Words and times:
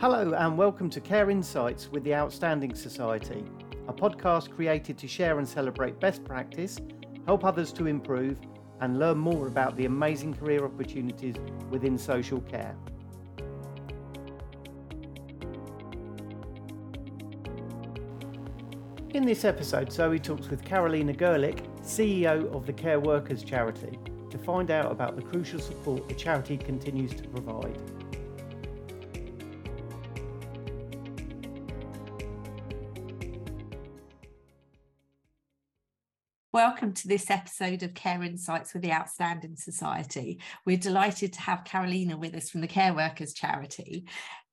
Hello, 0.00 0.32
and 0.32 0.56
welcome 0.56 0.88
to 0.88 0.98
Care 0.98 1.28
Insights 1.28 1.92
with 1.92 2.04
the 2.04 2.14
Outstanding 2.14 2.74
Society, 2.74 3.44
a 3.86 3.92
podcast 3.92 4.50
created 4.50 4.96
to 4.96 5.06
share 5.06 5.38
and 5.38 5.46
celebrate 5.46 6.00
best 6.00 6.24
practice, 6.24 6.78
help 7.26 7.44
others 7.44 7.70
to 7.74 7.86
improve, 7.86 8.40
and 8.80 8.98
learn 8.98 9.18
more 9.18 9.46
about 9.46 9.76
the 9.76 9.84
amazing 9.84 10.32
career 10.32 10.64
opportunities 10.64 11.34
within 11.68 11.98
social 11.98 12.40
care. 12.40 12.74
In 19.12 19.26
this 19.26 19.44
episode, 19.44 19.92
Zoe 19.92 20.18
talks 20.18 20.48
with 20.48 20.64
Karolina 20.64 21.14
Gerlich, 21.14 21.60
CEO 21.82 22.50
of 22.54 22.64
the 22.64 22.72
Care 22.72 23.00
Workers 23.00 23.44
Charity, 23.44 23.98
to 24.30 24.38
find 24.38 24.70
out 24.70 24.90
about 24.90 25.16
the 25.16 25.22
crucial 25.22 25.60
support 25.60 26.08
the 26.08 26.14
charity 26.14 26.56
continues 26.56 27.12
to 27.12 27.28
provide. 27.28 27.99
Welcome 36.52 36.94
to 36.94 37.06
this 37.06 37.30
episode 37.30 37.84
of 37.84 37.94
Care 37.94 38.24
Insights 38.24 38.74
with 38.74 38.82
the 38.82 38.90
Outstanding 38.90 39.54
Society. 39.54 40.40
We're 40.66 40.78
delighted 40.78 41.32
to 41.34 41.40
have 41.42 41.62
Karolina 41.62 42.18
with 42.18 42.34
us 42.34 42.50
from 42.50 42.60
the 42.60 42.66
Care 42.66 42.92
Workers 42.92 43.34
Charity. 43.34 44.06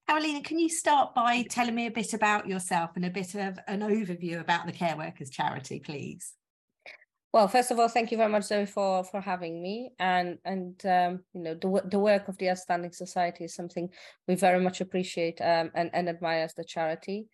Karolina, 0.08 0.44
can 0.44 0.60
you 0.60 0.70
start 0.70 1.16
by 1.16 1.42
telling 1.50 1.73
me 1.73 1.88
a 1.88 1.92
bit 1.92 2.14
about 2.14 2.48
yourself 2.48 2.92
and 2.96 3.06
a 3.06 3.10
bit 3.10 3.34
of 3.34 3.58
an 3.68 3.80
overview 3.80 4.40
about 4.40 4.68
the 4.68 4.73
Care 4.73 4.96
Workers 4.96 5.32
Charity, 5.32 5.80
please? 5.80 6.34
Well, 7.38 7.48
first 7.48 7.70
of 7.70 7.80
all, 7.80 7.88
thank 7.88 8.09
you 8.09 8.18
very 8.18 8.32
much, 8.32 8.46
Zoe, 8.46 8.66
for 8.66 9.04
for 9.04 9.22
having 9.22 9.62
me. 9.62 9.91
And 10.00 10.40
and 10.44 10.84
um, 10.88 11.23
you 11.34 11.42
know 11.44 11.53
the 11.53 11.84
the 11.88 12.00
work 12.00 12.28
of 12.28 12.38
the 12.39 12.50
Outstanding 12.50 12.92
Society 12.92 13.44
is 13.44 13.53
something 13.53 13.92
we 14.28 14.34
very 14.34 14.59
much 14.59 14.81
appreciate 14.81 15.39
um, 15.39 15.70
and 15.75 15.92
and 15.94 16.09
admire 16.09 16.45
as 16.45 16.56
the 16.56 16.64
charity. 16.64 17.28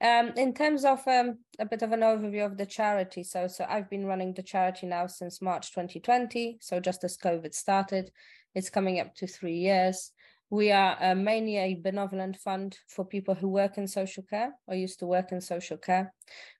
Um, 0.00 0.28
in 0.36 0.54
terms 0.54 0.84
of 0.84 1.00
um, 1.08 1.38
a 1.58 1.66
bit 1.66 1.82
of 1.82 1.90
an 1.90 2.02
overview 2.02 2.46
of 2.46 2.56
the 2.56 2.66
charity, 2.66 3.24
so 3.24 3.48
so 3.48 3.66
I've 3.68 3.90
been 3.90 4.06
running 4.06 4.32
the 4.32 4.44
charity 4.44 4.86
now 4.86 5.08
since 5.08 5.42
March 5.42 5.72
2020. 5.72 6.58
So 6.60 6.78
just 6.78 7.02
as 7.02 7.18
COVID 7.18 7.52
started, 7.52 8.12
it's 8.54 8.70
coming 8.70 9.00
up 9.00 9.16
to 9.16 9.26
three 9.26 9.56
years. 9.56 10.12
We 10.50 10.72
are 10.72 10.96
uh, 11.00 11.14
mainly 11.14 11.58
a 11.58 11.74
benevolent 11.74 12.36
fund 12.36 12.78
for 12.86 13.04
people 13.04 13.34
who 13.34 13.48
work 13.48 13.76
in 13.76 13.86
social 13.86 14.22
care 14.22 14.54
or 14.66 14.74
used 14.74 14.98
to 15.00 15.06
work 15.06 15.30
in 15.30 15.42
social 15.42 15.76
care, 15.76 16.14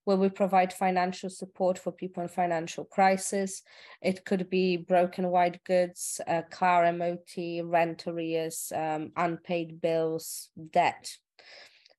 where 0.05 0.19
we 0.19 0.28
provide 0.28 0.72
financial 0.72 1.30
support 1.30 1.78
for 1.78 1.91
people 1.91 2.22
in 2.22 2.28
financial 2.28 2.84
crisis. 2.84 3.62
It 4.03 4.27
could 4.27 4.50
be 4.50 4.77
broken 4.77 5.28
white 5.28 5.64
goods, 5.64 6.20
uh, 6.27 6.42
car 6.50 6.92
MOT, 6.92 7.62
rent 7.64 8.06
arrears, 8.06 8.70
um, 8.75 9.12
unpaid 9.17 9.80
bills, 9.80 10.50
debt 10.70 11.17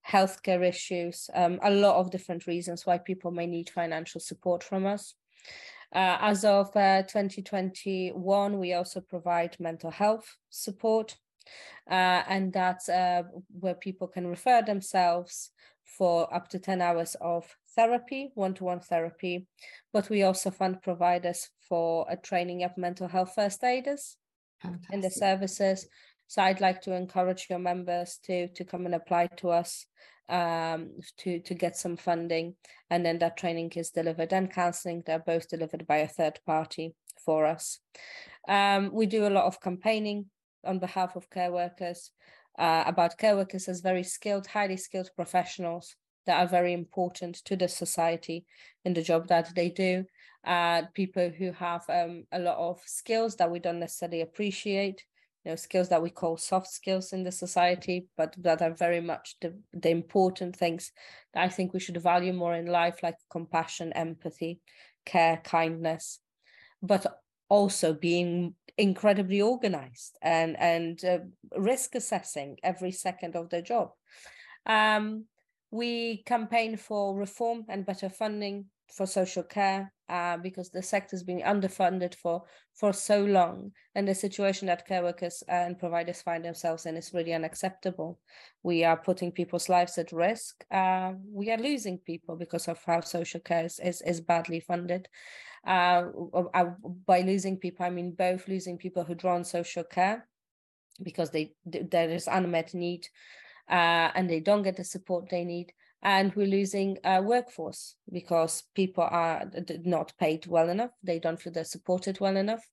healthcare 0.08 0.68
issues, 0.68 1.30
um, 1.36 1.60
a 1.62 1.70
lot 1.70 1.98
of 1.98 2.12
different 2.12 2.48
reasons 2.48 2.86
why 2.86 2.98
people 2.98 3.32
may 3.32 3.46
need 3.46 3.70
financial 3.70 4.20
support 4.20 4.64
from 4.64 4.86
us. 4.86 5.14
Uh, 5.94 6.18
as 6.22 6.46
of 6.46 6.76
uh, 6.76 7.02
2021, 7.04 8.60
we 8.60 8.74
also 8.74 9.02
provide 9.02 9.56
mental 9.60 9.92
health 9.92 10.38
support, 10.50 11.16
uh, 11.90 12.24
and 12.28 12.54
that's 12.54 12.90
uh, 12.90 13.24
where 13.60 13.76
people 13.76 14.08
can 14.08 14.28
refer 14.28 14.62
themselves 14.62 15.52
for 15.98 16.34
up 16.34 16.48
to 16.50 16.60
10 16.60 16.82
hours 16.82 17.16
of 17.20 17.56
therapy, 17.76 18.32
one 18.36 18.54
to 18.54 18.64
one 18.64 18.80
therapy. 18.80 19.48
But 19.92 20.10
we 20.10 20.24
also 20.24 20.52
fund 20.52 20.82
providers 20.82 21.50
for 21.68 22.06
a 22.10 22.16
training 22.16 22.64
of 22.64 22.78
mental 22.78 23.08
health 23.08 23.34
first 23.36 23.64
aiders 23.64 24.18
Fantastic. 24.62 24.94
in 24.94 25.02
the 25.02 25.10
services. 25.10 25.88
So 26.28 26.44
I'd 26.44 26.62
like 26.62 26.82
to 26.84 26.96
encourage 26.96 27.48
your 27.50 27.60
members 27.60 28.20
to 28.26 28.50
to 28.50 28.64
come 28.64 28.86
and 28.86 28.94
apply 28.94 29.28
to 29.38 29.50
us 29.50 29.88
um, 30.30 30.92
to 31.18 31.40
to 31.40 31.54
get 31.56 31.76
some 31.76 31.98
funding, 31.98 32.56
and 32.92 33.04
then 33.04 33.18
that 33.20 33.38
training 33.38 33.72
is 33.76 33.90
delivered 33.90 34.32
and 34.32 34.54
counselling. 34.54 35.02
They're 35.06 35.20
both 35.26 35.50
delivered 35.50 35.88
by 35.88 35.98
a 35.98 36.08
third 36.08 36.40
party 36.46 36.94
for 37.26 37.48
us. 37.48 37.80
Um, 38.48 38.92
we 38.94 39.08
do 39.08 39.26
a 39.26 39.36
lot 39.38 39.46
of 39.46 39.60
campaigning 39.60 40.28
on 40.66 40.80
behalf 40.80 41.16
of 41.16 41.30
care 41.30 41.52
workers 41.52 42.12
uh, 42.58 42.84
about 42.86 43.18
care 43.18 43.36
workers 43.36 43.68
as 43.68 43.80
very 43.80 44.04
skilled, 44.04 44.48
highly 44.48 44.78
skilled 44.78 45.10
professionals 45.16 45.96
that 46.26 46.40
are 46.40 46.48
very 46.48 46.74
important 46.74 47.36
to 47.46 47.56
the 47.56 47.68
society 47.68 48.46
in 48.84 48.94
the 48.94 49.02
job 49.02 49.28
that 49.28 49.50
they 49.56 49.70
do. 49.70 50.06
Uh, 50.46 50.84
people 50.94 51.30
who 51.30 51.52
have 51.52 51.84
um, 51.90 52.26
a 52.32 52.40
lot 52.40 52.58
of 52.58 52.82
skills 52.86 53.36
that 53.38 53.50
we 53.50 53.60
don't 53.60 53.80
necessarily 53.80 54.22
appreciate 54.22 55.04
you 55.44 55.52
know 55.52 55.56
skills 55.56 55.90
that 55.90 56.02
we 56.02 56.10
call 56.10 56.38
soft 56.38 56.68
skills 56.68 57.14
in 57.14 57.24
the 57.24 57.32
society 57.32 58.08
but 58.18 58.36
that 58.38 58.62
are 58.62 58.74
very 58.74 59.02
much 59.02 59.36
the, 59.42 59.58
the 59.74 59.90
important 59.90 60.56
things 60.56 60.92
that 61.34 61.44
i 61.44 61.50
think 61.50 61.74
we 61.74 61.80
should 61.80 62.02
value 62.02 62.34
more 62.34 62.56
in 62.56 62.66
life 62.66 63.02
like 63.04 63.16
compassion 63.30 63.92
empathy 63.94 64.60
care 65.06 65.42
kindness 65.44 66.20
but 66.82 67.06
also 67.50 67.94
being 67.94 68.56
incredibly 68.78 69.42
organized 69.42 70.18
and 70.22 70.58
and 70.58 71.04
uh, 71.04 71.20
risk 71.58 71.96
assessing 71.96 72.58
every 72.64 72.92
second 72.92 73.36
of 73.36 73.50
their 73.50 73.62
job. 73.62 73.92
Um, 74.66 75.26
we 75.72 76.24
campaign 76.24 76.78
for 76.78 77.16
reform 77.16 77.66
and 77.68 77.86
better 77.86 78.10
funding 78.10 78.66
for 78.96 79.06
social 79.06 79.44
care 79.44 79.92
uh, 80.10 80.38
because 80.38 80.70
the 80.70 80.82
sector 80.82 81.16
has 81.16 81.24
been 81.24 81.42
underfunded 81.42 82.16
for 82.16 82.44
for 82.74 82.92
so 82.94 83.24
long. 83.24 83.72
And 83.96 84.08
the 84.08 84.16
situation 84.16 84.68
that 84.68 84.88
care 84.88 85.04
workers 85.04 85.44
and 85.48 85.78
providers 85.78 86.22
find 86.22 86.44
themselves 86.44 86.86
in 86.86 86.98
is 86.98 87.14
really 87.14 87.34
unacceptable. 87.34 88.20
We 88.64 88.84
are 88.84 88.98
putting 88.98 89.32
people's 89.32 89.70
lives 89.70 89.98
at 89.98 90.12
risk. 90.12 90.66
Uh, 90.72 91.14
we 91.32 91.52
are 91.52 91.58
losing 91.58 91.98
people 92.00 92.36
because 92.36 92.68
of 92.68 92.84
how 92.86 93.02
social 93.02 93.40
care 93.40 93.66
is, 93.66 93.80
is, 93.80 94.02
is 94.02 94.22
badly 94.22 94.60
funded. 94.60 95.08
Uh, 95.68 96.06
uh 96.54 96.70
by 97.06 97.20
losing 97.20 97.58
people 97.58 97.86
i 97.86 97.90
mean 97.90 98.14
both 98.14 98.48
losing 98.48 98.78
people 98.78 99.04
who 99.04 99.14
draw 99.14 99.36
on 99.36 99.44
social 99.44 99.84
care 99.84 100.26
because 101.04 101.32
they 101.32 101.52
there 101.66 102.10
is 102.10 102.30
unmet 102.32 102.74
need 102.74 103.06
uh, 103.70 104.10
and 104.16 104.30
they 104.30 104.40
don't 104.40 104.64
get 104.64 104.78
the 104.78 104.84
support 104.86 105.30
they 105.30 105.44
need 105.44 105.74
and 106.02 106.34
we're 106.36 106.48
losing 106.48 106.98
a 107.04 107.22
workforce 107.22 107.96
because 108.12 108.64
people 108.74 109.08
are 109.10 109.50
not 109.84 110.14
paid 110.18 110.48
well 110.48 110.70
enough. 110.70 110.92
They 111.04 111.20
don't 111.20 111.40
feel 111.42 111.52
they're 111.52 111.64
supported 111.66 112.20
well 112.20 112.38
enough. 112.38 112.66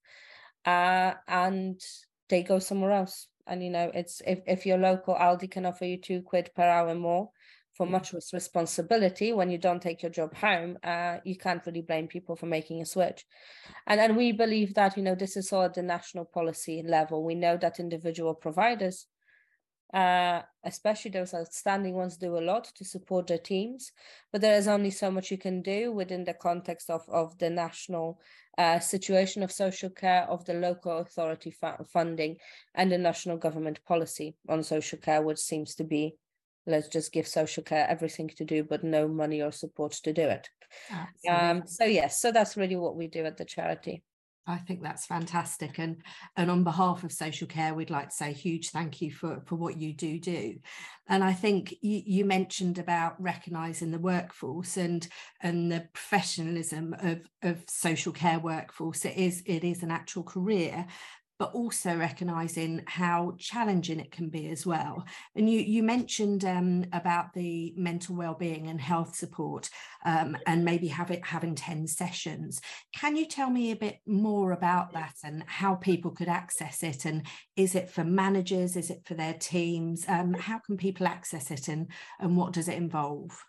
Uh, 0.65 1.15
and 1.27 1.81
they 2.29 2.43
go 2.43 2.59
somewhere 2.59 2.93
else. 2.93 3.29
And 3.49 3.63
you 3.63 3.71
know 3.71 3.91
it's 3.95 4.23
if, 4.27 4.41
if 4.47 4.67
your 4.67 4.79
local 4.79 5.15
aldi 5.15 5.49
can 5.49 5.67
offer 5.67 5.85
you 5.85 5.99
two 5.99 6.23
quid 6.23 6.51
per 6.57 6.65
hour 6.65 6.95
more 6.97 7.31
for 7.77 7.87
much 7.87 8.13
responsibility 8.33 9.33
when 9.33 9.51
you 9.51 9.59
don't 9.59 9.83
take 9.83 10.03
your 10.03 10.11
job 10.11 10.35
home 10.35 10.79
uh, 10.83 11.19
you 11.25 11.37
can't 11.37 11.65
really 11.67 11.83
blame 11.83 12.09
people 12.09 12.35
for 12.35 12.47
making 12.47 12.81
a 12.81 12.87
switch. 12.87 13.25
And 13.87 14.01
and 14.01 14.17
we 14.17 14.33
believe 14.33 14.75
that 14.75 14.97
you 14.97 15.03
know 15.05 15.15
this 15.15 15.37
is 15.37 15.53
all 15.53 15.63
at 15.63 15.75
the 15.75 15.83
national 15.83 16.25
policy 16.25 16.83
level. 16.85 17.25
We 17.25 17.37
know 17.37 17.57
that 17.59 17.79
individual 17.79 18.35
providers 18.35 19.07
uh, 19.95 20.43
especially 20.65 21.11
those 21.11 21.33
outstanding 21.33 21.95
ones 21.95 22.17
do 22.17 22.37
a 22.37 22.41
lot 22.41 22.65
to 22.65 22.85
support 22.85 23.27
their 23.27 23.39
teams 23.39 23.93
but 24.33 24.41
there 24.41 24.57
is 24.57 24.67
only 24.67 24.91
so 24.91 25.11
much 25.11 25.31
you 25.31 25.39
can 25.39 25.63
do 25.63 25.93
within 25.93 26.25
the 26.25 26.35
context 26.35 26.91
of, 26.91 27.03
of 27.09 27.39
the 27.39 27.49
national 27.49 28.21
uh, 28.59 28.79
situation 28.81 29.43
of 29.43 29.53
social 29.53 29.91
care 29.91 30.25
of 30.25 30.45
the 30.45 30.55
local 30.55 30.99
authority 30.99 31.51
fu- 31.51 31.85
funding 31.93 32.37
and 32.75 32.91
the 32.91 32.99
national 32.99 33.37
government 33.37 33.79
policy 33.85 34.35
on 34.49 34.63
social 34.63 34.99
care 34.99 35.23
which 35.23 35.39
seems 35.39 35.75
to 35.75 35.85
be 35.85 36.17
let's 36.67 36.89
just 36.89 37.13
give 37.13 37.29
social 37.29 37.63
care 37.63 37.87
everything 37.89 38.29
to 38.29 38.45
do 38.45 38.65
but 38.65 38.83
no 38.83 39.07
money 39.07 39.41
or 39.41 39.53
support 39.53 39.93
to 39.93 40.13
do 40.13 40.23
it. 40.23 40.49
Um, 41.31 41.63
so 41.67 41.85
yes 41.85 42.21
so 42.21 42.33
that's 42.33 42.57
really 42.57 42.77
what 42.77 42.97
we 42.97 43.07
do 43.07 43.25
at 43.25 43.37
the 43.37 43.45
charity 43.45 44.03
I 44.49 44.59
think 44.59 44.83
that's 44.83 45.07
fantastic. 45.07 45.79
And 45.79 46.03
and 46.37 46.51
on 46.51 46.63
behalf 46.63 47.03
of 47.03 47.13
social 47.13 47.49
care, 47.49 47.75
we'd 47.75 47.91
like 47.91 48.11
to 48.11 48.15
say 48.15 48.33
huge 48.33 48.71
thank 48.71 49.03
you 49.03 49.11
for, 49.11 49.43
for 49.47 49.57
what 49.57 49.77
you 49.77 49.93
do 49.93 50.21
do. 50.21 50.57
And 51.09 51.25
I 51.25 51.33
think 51.33 51.75
you, 51.83 52.03
you 52.05 52.25
mentioned 52.25 52.79
about 52.79 53.21
recognizing 53.21 53.91
the 53.91 53.99
workforce 53.99 54.77
and 54.77 55.07
and 55.43 55.71
the 55.71 55.89
professionalism 55.93 56.95
of, 57.01 57.23
of 57.43 57.65
social 57.69 58.13
care 58.13 58.39
workforce. 58.39 59.05
It 59.05 59.17
is 59.17 59.43
it 59.47 59.65
is 59.65 59.83
an 59.83 59.91
actual 59.91 60.23
career, 60.23 60.87
but 61.39 61.53
also 61.53 61.97
recognizing 61.97 62.83
how 62.87 63.35
challenging 63.39 64.01
it 64.01 64.11
can 64.11 64.29
be 64.29 64.49
as 64.49 64.65
well. 64.65 65.05
And 65.35 65.51
you 65.51 65.61
you 65.61 65.83
mentioned 65.83 66.45
um, 66.45 66.85
about 66.93 67.35
the 67.35 67.75
mental 67.77 68.17
well-being 68.17 68.69
and 68.69 68.81
health 68.81 69.15
support, 69.17 69.69
um, 70.05 70.37
and 70.47 70.65
maybe 70.65 70.89
have 70.89 71.11
it 71.11 71.25
having 71.25 71.55
ten 71.55 71.87
sessions. 71.87 72.61
Can 72.95 73.17
you 73.17 73.27
tell 73.27 73.51
me 73.51 73.71
a 73.71 73.77
bit 73.77 73.99
more 74.07 74.53
about 74.53 74.93
that 74.93 75.15
and 75.25 75.45
how 75.47 75.75
people 75.75 76.11
could 76.11 76.29
access 76.29 76.83
it? 76.83 77.05
And 77.05 77.27
is 77.57 77.75
it 77.75 77.91
for 77.91 78.05
managers? 78.05 78.77
Is 78.77 78.91
it 78.91 79.03
for 79.05 79.15
their 79.15 79.35
teams? 79.35 80.05
Um, 80.09 80.35
how 80.35 80.59
can 80.59 80.77
people 80.77 81.07
access 81.07 81.51
it, 81.51 81.69
and 81.69 81.89
and 82.19 82.37
what 82.37 82.53
does 82.53 82.69
it 82.69 82.77
involve? 82.77 83.45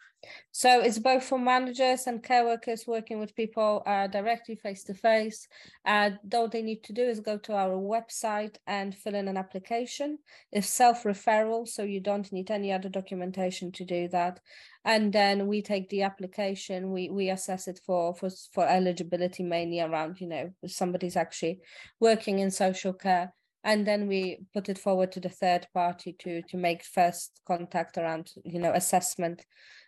So 0.52 0.82
it's 0.82 1.00
both 1.00 1.24
for 1.24 1.38
managers 1.38 2.08
and 2.08 2.24
care 2.24 2.44
workers 2.44 2.86
working 2.88 3.20
with 3.20 3.36
people 3.36 3.84
uh, 3.86 4.08
directly 4.08 4.56
face 4.56 4.84
to 4.86 4.94
face. 4.94 5.48
All 5.86 6.48
they 6.50 6.62
need 6.62 6.84
to 6.86 6.94
do 6.94 7.04
is 7.04 7.20
go 7.20 7.38
to 7.38 7.54
our 7.54 7.76
website 7.76 8.56
and 8.66 8.96
fill 8.96 9.16
in 9.16 9.28
an 9.28 9.38
application. 9.38 10.18
It's 10.52 10.70
self 10.70 11.04
referral, 11.04 11.68
so 11.68 11.84
you 11.84 12.00
don't 12.00 12.32
need 12.32 12.50
any 12.50 12.72
other 12.72 12.90
documentation 12.90 13.72
to 13.74 13.86
do 13.86 14.08
that. 14.10 14.40
And 14.84 15.14
then 15.14 15.48
we 15.48 15.62
take 15.62 15.90
the 15.90 16.04
application, 16.04 16.92
we 16.92 17.10
we 17.10 17.30
assess 17.30 17.68
it 17.68 17.80
for 17.86 18.16
for 18.16 18.30
for 18.54 18.68
eligibility 18.68 19.44
mainly 19.44 19.82
around 19.82 20.20
you 20.20 20.28
know 20.28 20.50
somebody's 20.66 21.18
actually 21.18 21.60
working 22.00 22.40
in 22.40 22.50
social 22.50 22.94
care 22.94 23.34
and 23.64 23.86
then 23.86 24.08
we 24.08 24.40
put 24.54 24.70
it 24.70 24.78
forward 24.78 25.12
to 25.12 25.20
the 25.20 25.30
third 25.30 25.68
party 25.74 26.16
to 26.20 26.42
to 26.44 26.58
make 26.58 26.84
first 26.84 27.42
contact 27.46 27.98
around 27.98 28.32
you 28.46 28.60
know 28.60 28.72
assessment 28.72 29.46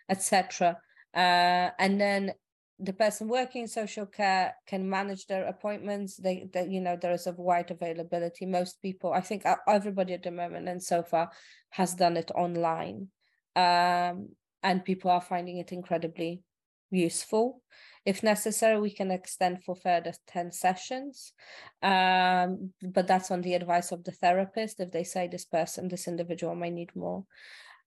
etc. 0.10 0.78
Uh, 1.14 1.70
and 1.80 2.00
then 2.00 2.34
the 2.80 2.94
person 2.94 3.28
working 3.28 3.64
in 3.64 3.68
social 3.68 4.06
care 4.06 4.56
can 4.66 4.90
manage 4.90 5.28
their 5.28 5.46
appointments. 5.46 6.16
They, 6.16 6.48
they, 6.52 6.68
you 6.68 6.80
know, 6.80 6.98
there 7.00 7.12
is 7.12 7.28
a 7.28 7.34
wide 7.34 7.72
availability. 7.72 8.46
Most 8.46 8.82
people, 8.82 9.12
I 9.12 9.22
think, 9.22 9.44
everybody 9.68 10.14
at 10.14 10.24
the 10.24 10.32
moment 10.32 10.70
and 10.70 10.82
so 10.82 11.04
far 11.04 11.30
has 11.72 11.94
done 11.94 12.16
it 12.16 12.32
online, 12.34 13.10
um, 13.56 14.30
and 14.64 14.86
people 14.86 15.12
are 15.12 15.22
finding 15.22 15.58
it 15.58 15.72
incredibly 15.72 16.42
useful. 16.90 17.62
If 18.06 18.24
necessary, 18.24 18.80
we 18.80 18.92
can 18.92 19.12
extend 19.12 19.64
for 19.64 19.76
further 19.76 20.14
10 20.28 20.52
sessions. 20.52 21.34
Um, 21.84 22.72
but 22.82 23.08
that's 23.08 23.30
on 23.30 23.42
the 23.42 23.54
advice 23.56 23.92
of 23.92 24.04
the 24.04 24.12
therapist 24.12 24.80
if 24.80 24.92
they 24.92 25.04
say 25.04 25.28
this 25.28 25.46
person, 25.46 25.90
this 25.90 26.08
individual 26.08 26.56
may 26.56 26.70
need 26.70 26.96
more. 26.96 27.26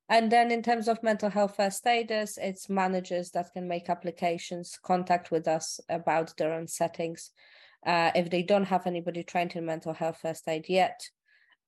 And 0.09 0.31
then 0.31 0.51
in 0.51 0.63
terms 0.63 0.89
of 0.89 1.03
mental 1.03 1.31
health 1.31 1.57
first 1.57 1.79
status, 1.79 2.39
it's 2.41 2.69
managers 2.69 3.31
that 3.31 3.53
can 3.53 3.67
make 3.67 3.89
applications, 3.89 4.79
contact 4.83 5.31
with 5.31 5.49
us 5.49 5.81
about 5.89 6.37
their 6.37 6.53
own 6.53 6.67
settings. 6.67 7.31
Uh, 7.87 8.11
if 8.15 8.31
they 8.31 8.43
don't 8.43 8.67
have 8.67 8.87
anybody 8.87 9.23
trained 9.23 9.57
in 9.57 9.65
mental 9.65 9.95
health 9.95 10.19
first 10.21 10.47
aid 10.49 10.67
yet, 10.69 11.01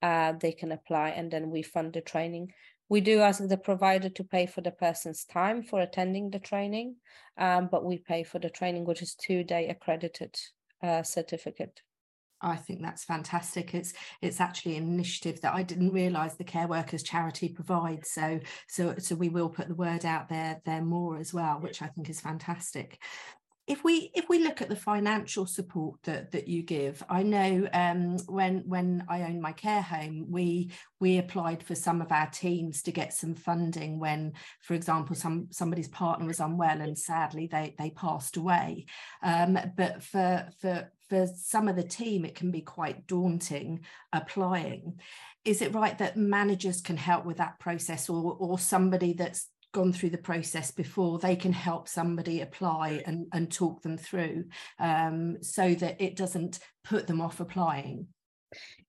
uh, 0.03 0.33
they 0.33 0.53
can 0.53 0.73
apply 0.73 1.11
and 1.11 1.31
then 1.31 1.51
we 1.51 1.63
fund 1.63 1.93
the 1.93 2.01
training. 2.01 2.53
We 2.89 3.01
do 3.01 3.21
ask 3.21 3.47
the 3.47 3.57
provider 3.57 4.11
to 4.11 4.25
pay 4.25 4.47
for 4.47 4.61
the 4.61 4.71
person's 4.71 5.25
time 5.25 5.63
for 5.63 5.81
attending 5.81 6.31
the 6.31 6.39
training, 6.39 6.97
um, 7.39 7.69
but 7.73 7.85
we 7.85 7.99
pay 7.99 8.23
for 8.23 8.39
the 8.39 8.51
training, 8.51 8.85
which 8.85 9.01
is 9.01 9.15
two 9.15 9.43
day 9.43 9.69
accredited 9.69 10.37
uh, 10.83 11.03
certificate. 11.03 11.81
I 12.41 12.57
think 12.57 12.83
that's 12.83 13.05
fantastic. 13.05 13.75
It's 13.75 13.93
it's 14.21 14.41
actually 14.41 14.77
an 14.77 14.85
initiative 14.85 15.41
that 15.41 15.55
I 15.55 15.63
didn't 15.63 15.93
realise 15.93 16.35
the 16.35 16.45
Care 16.45 16.69
Workers 16.69 17.03
Charity 17.03 17.49
provides. 17.49 18.11
So 18.11 18.41
so 18.69 18.95
so 18.99 19.15
we 19.15 19.29
will 19.29 19.49
put 19.49 19.69
the 19.69 19.75
word 19.75 20.05
out 20.05 20.29
there 20.29 20.61
there 20.65 20.83
more 20.83 21.19
as 21.19 21.33
well, 21.33 21.59
which 21.61 21.83
I 21.83 21.87
think 21.87 22.11
is 22.11 22.21
fantastic 22.21 22.99
if 23.67 23.83
we 23.83 24.11
if 24.15 24.29
we 24.29 24.41
look 24.41 24.61
at 24.61 24.69
the 24.69 24.77
financial 24.77 25.47
support 25.47 25.99
that 26.03 26.31
that 26.33 26.49
you 26.49 26.63
give 26.63 27.03
i 27.09 27.23
know 27.23 27.67
um, 27.73 28.17
when 28.27 28.63
when 28.67 29.05
i 29.09 29.23
owned 29.23 29.41
my 29.41 29.53
care 29.53 29.81
home 29.81 30.27
we 30.29 30.71
we 31.01 31.19
applied 31.19 31.63
for 31.63 31.75
some 31.75 32.03
of 32.03 32.13
our 32.13 32.29
teams 32.29 32.83
to 32.83 32.93
get 32.93 33.15
some 33.15 33.35
funding 33.35 33.99
when 33.99 34.33
for 34.61 34.75
example 34.75 35.17
some 35.17 35.49
somebody's 35.51 35.89
partner 35.89 36.27
was 36.27 36.41
unwell 36.41 36.81
and 36.81 36.99
sadly 36.99 37.47
they 37.51 37.75
they 37.79 37.91
passed 37.91 38.37
away 38.37 38.85
um, 39.23 39.59
but 39.77 40.03
for 40.03 40.47
for 40.61 40.91
for 41.09 41.27
some 41.27 41.69
of 41.69 41.77
the 41.77 41.83
team 41.83 42.25
it 42.25 42.35
can 42.35 42.51
be 42.51 42.61
quite 42.61 43.07
daunting 43.07 43.81
applying. 44.13 45.01
Is 45.45 45.63
it 45.63 45.75
right 45.75 45.97
that 45.99 46.17
managers 46.17 46.81
can 46.81 46.97
help 46.97 47.25
with 47.25 47.37
that 47.39 47.59
process 47.59 48.09
or 48.09 48.37
or 48.39 48.59
somebody 48.59 49.13
that's 49.13 49.49
gone 49.75 49.93
through 49.93 50.11
the 50.11 50.19
process 50.19 50.71
before 50.71 51.19
they 51.19 51.37
can 51.37 51.53
help 51.53 51.89
somebody 51.89 52.41
apply 52.41 53.03
and, 53.07 53.27
and 53.33 53.51
talk 53.51 53.83
them 53.83 53.99
through 53.99 54.45
um, 54.79 55.37
so 55.43 55.75
that 55.75 56.01
it 56.01 56.17
doesn't 56.17 56.61
put 56.85 57.09
them 57.09 57.21
off 57.21 57.41
applying 57.41 58.07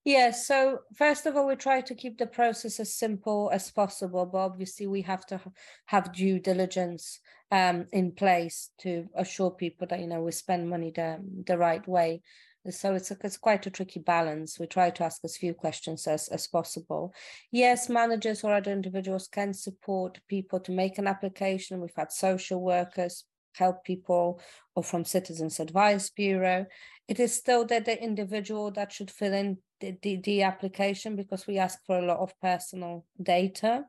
Yes. 0.04 0.48
So 0.48 0.80
first 0.96 1.26
of 1.26 1.36
all, 1.36 1.48
we 1.48 1.56
try 1.56 1.82
to 1.82 1.96
keep 1.96 2.18
the 2.18 2.28
process 2.28 2.80
as 2.80 2.94
simple 2.94 3.50
as 3.52 3.72
possible, 3.72 4.26
but 4.26 4.38
obviously 4.38 4.88
we 4.88 5.02
have 5.02 5.26
to 5.28 5.42
have 5.86 6.14
due 6.14 6.40
diligence 6.40 7.20
um, 7.52 7.88
in 7.92 8.12
place 8.12 8.70
to 8.80 9.08
assure 9.16 9.52
people 9.52 9.88
that 9.88 10.00
you 10.00 10.08
know 10.08 10.22
we 10.22 10.32
spend 10.32 10.70
money 10.70 10.92
the 10.96 11.20
the 11.46 11.58
right 11.58 11.86
way. 11.88 12.22
So 12.70 12.96
it's, 12.96 13.12
a, 13.12 13.18
it's 13.24 13.38
quite 13.38 13.68
a 13.68 13.70
tricky 13.70 14.00
balance. 14.00 14.60
We 14.60 14.66
try 14.66 14.90
to 14.90 15.04
ask 15.04 15.22
as 15.24 15.38
few 15.38 15.54
questions 15.54 16.08
as, 16.08 16.28
as 16.30 16.48
possible. 16.48 17.14
Yes, 17.52 17.90
managers 17.90 18.44
or 18.44 18.56
other 18.56 18.72
individuals 18.72 19.28
can 19.28 19.54
support 19.54 20.20
people 20.28 20.60
to 20.62 20.72
make 20.72 20.98
an 20.98 21.06
application. 21.06 21.80
We've 21.80 21.92
had 21.96 22.12
social 22.12 22.64
workers 22.64 23.26
help 23.58 23.84
people 23.84 24.40
or 24.76 24.84
from 24.84 25.06
Citizens 25.06 25.60
Advice 25.60 26.10
Bureau. 26.10 26.66
It 27.08 27.20
is 27.20 27.34
still 27.34 27.66
that 27.66 27.86
the 27.86 28.02
individual 28.02 28.72
that 28.72 28.92
should 28.92 29.12
fill 29.12 29.34
in 29.34 29.58
the, 29.80 29.98
the, 30.02 30.18
the 30.18 30.44
application 30.44 31.16
because 31.16 31.48
we 31.48 31.58
ask 31.58 31.80
for 31.86 32.00
a 32.00 32.06
lot 32.06 32.20
of 32.20 32.40
personal 32.42 33.06
data. 33.22 33.86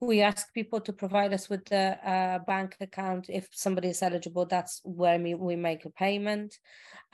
We 0.00 0.20
ask 0.20 0.52
people 0.52 0.80
to 0.80 0.92
provide 0.92 1.32
us 1.32 1.48
with 1.48 1.64
the 1.66 1.96
uh, 2.08 2.40
bank 2.40 2.76
account. 2.80 3.26
If 3.28 3.48
somebody 3.52 3.88
is 3.88 4.02
eligible 4.02 4.46
that's 4.46 4.80
where 4.84 5.18
we, 5.18 5.34
we 5.34 5.56
make 5.56 5.84
a 5.84 5.90
payment. 5.90 6.58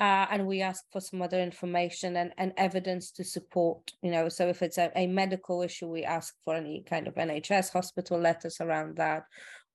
Uh, 0.00 0.26
and 0.30 0.46
we 0.46 0.62
ask 0.62 0.84
for 0.92 1.00
some 1.00 1.20
other 1.20 1.40
information 1.40 2.16
and, 2.16 2.32
and 2.38 2.52
evidence 2.56 3.10
to 3.10 3.24
support 3.24 3.92
you 4.02 4.10
know. 4.10 4.28
So 4.28 4.48
if 4.48 4.62
it's 4.62 4.78
a, 4.78 4.90
a 4.96 5.06
medical 5.06 5.62
issue 5.62 5.88
we 5.88 6.04
ask 6.04 6.34
for 6.44 6.54
any 6.54 6.84
kind 6.88 7.08
of 7.08 7.14
nhs 7.14 7.72
hospital 7.72 8.18
letters 8.18 8.58
around 8.60 8.96
that 8.96 9.24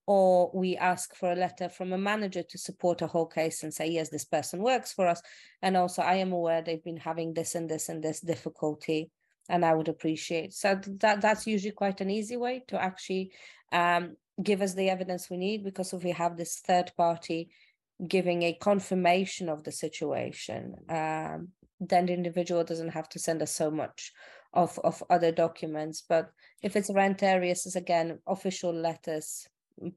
or 0.05 0.51
we 0.53 0.75
ask 0.77 1.15
for 1.15 1.31
a 1.31 1.35
letter 1.35 1.69
from 1.69 1.93
a 1.93 1.97
manager 1.97 2.43
to 2.43 2.57
support 2.57 3.01
a 3.01 3.07
whole 3.07 3.25
case 3.25 3.63
and 3.63 3.73
say 3.73 3.87
yes 3.87 4.09
this 4.09 4.25
person 4.25 4.61
works 4.61 4.91
for 4.91 5.07
us 5.07 5.21
and 5.61 5.77
also 5.77 6.01
i 6.01 6.15
am 6.15 6.33
aware 6.33 6.61
they've 6.61 6.83
been 6.83 6.97
having 6.97 7.33
this 7.33 7.55
and 7.55 7.69
this 7.69 7.89
and 7.89 8.03
this 8.03 8.19
difficulty 8.19 9.09
and 9.49 9.65
I 9.65 9.73
would 9.73 9.89
appreciate. 9.89 10.53
So 10.53 10.79
that 10.99 11.21
that's 11.21 11.47
usually 11.47 11.71
quite 11.71 12.01
an 12.01 12.09
easy 12.09 12.37
way 12.37 12.63
to 12.67 12.81
actually 12.81 13.31
um, 13.71 14.15
give 14.41 14.61
us 14.61 14.73
the 14.73 14.89
evidence 14.89 15.29
we 15.29 15.37
need 15.37 15.63
because 15.63 15.93
if 15.93 16.03
we 16.03 16.11
have 16.11 16.37
this 16.37 16.59
third 16.59 16.91
party 16.95 17.49
giving 18.07 18.43
a 18.43 18.53
confirmation 18.53 19.49
of 19.49 19.63
the 19.63 19.71
situation, 19.71 20.75
um, 20.89 21.49
then 21.79 22.05
the 22.05 22.13
individual 22.13 22.63
doesn't 22.63 22.89
have 22.89 23.09
to 23.09 23.19
send 23.19 23.41
us 23.41 23.51
so 23.51 23.69
much 23.69 24.11
of, 24.53 24.79
of 24.83 25.03
other 25.09 25.31
documents. 25.31 26.03
But 26.07 26.31
if 26.61 26.75
it's 26.75 26.93
rent 26.93 27.21
arrears, 27.23 27.65
is 27.65 27.75
again 27.75 28.19
official 28.27 28.73
letters, 28.73 29.47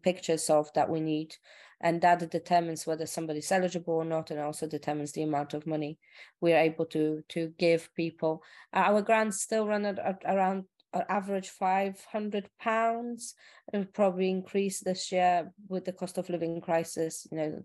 pictures 0.03 0.49
of 0.51 0.73
that 0.75 0.91
we 0.91 1.01
need. 1.01 1.35
And 1.81 2.01
that 2.01 2.31
determines 2.31 2.87
whether 2.87 3.05
somebody's 3.05 3.53
eligible 3.53 3.95
or 3.95 4.05
not 4.05 4.31
and 4.31 4.41
also 4.41 4.67
determines 4.67 5.13
the 5.13 5.23
amount 5.23 5.53
of 5.53 5.67
money 5.67 5.99
we're 6.41 6.59
able 6.59 6.87
to 6.87 7.23
to 7.29 7.53
give 7.59 7.95
people. 7.95 8.43
Our 8.73 9.03
grants 9.03 9.43
still 9.43 9.67
run 9.67 9.85
at, 9.85 9.99
at 9.99 10.23
around 10.25 10.65
average 10.95 11.51
500 11.51 12.49
pounds. 12.59 13.35
It 13.73 13.77
will 13.77 13.85
probably 13.85 14.31
increase 14.31 14.81
this 14.81 15.13
year 15.13 15.53
with 15.69 15.85
the 15.85 15.93
cost 15.93 16.17
of 16.17 16.31
living 16.31 16.61
crisis 16.63 17.27
you 17.31 17.37
know 17.37 17.63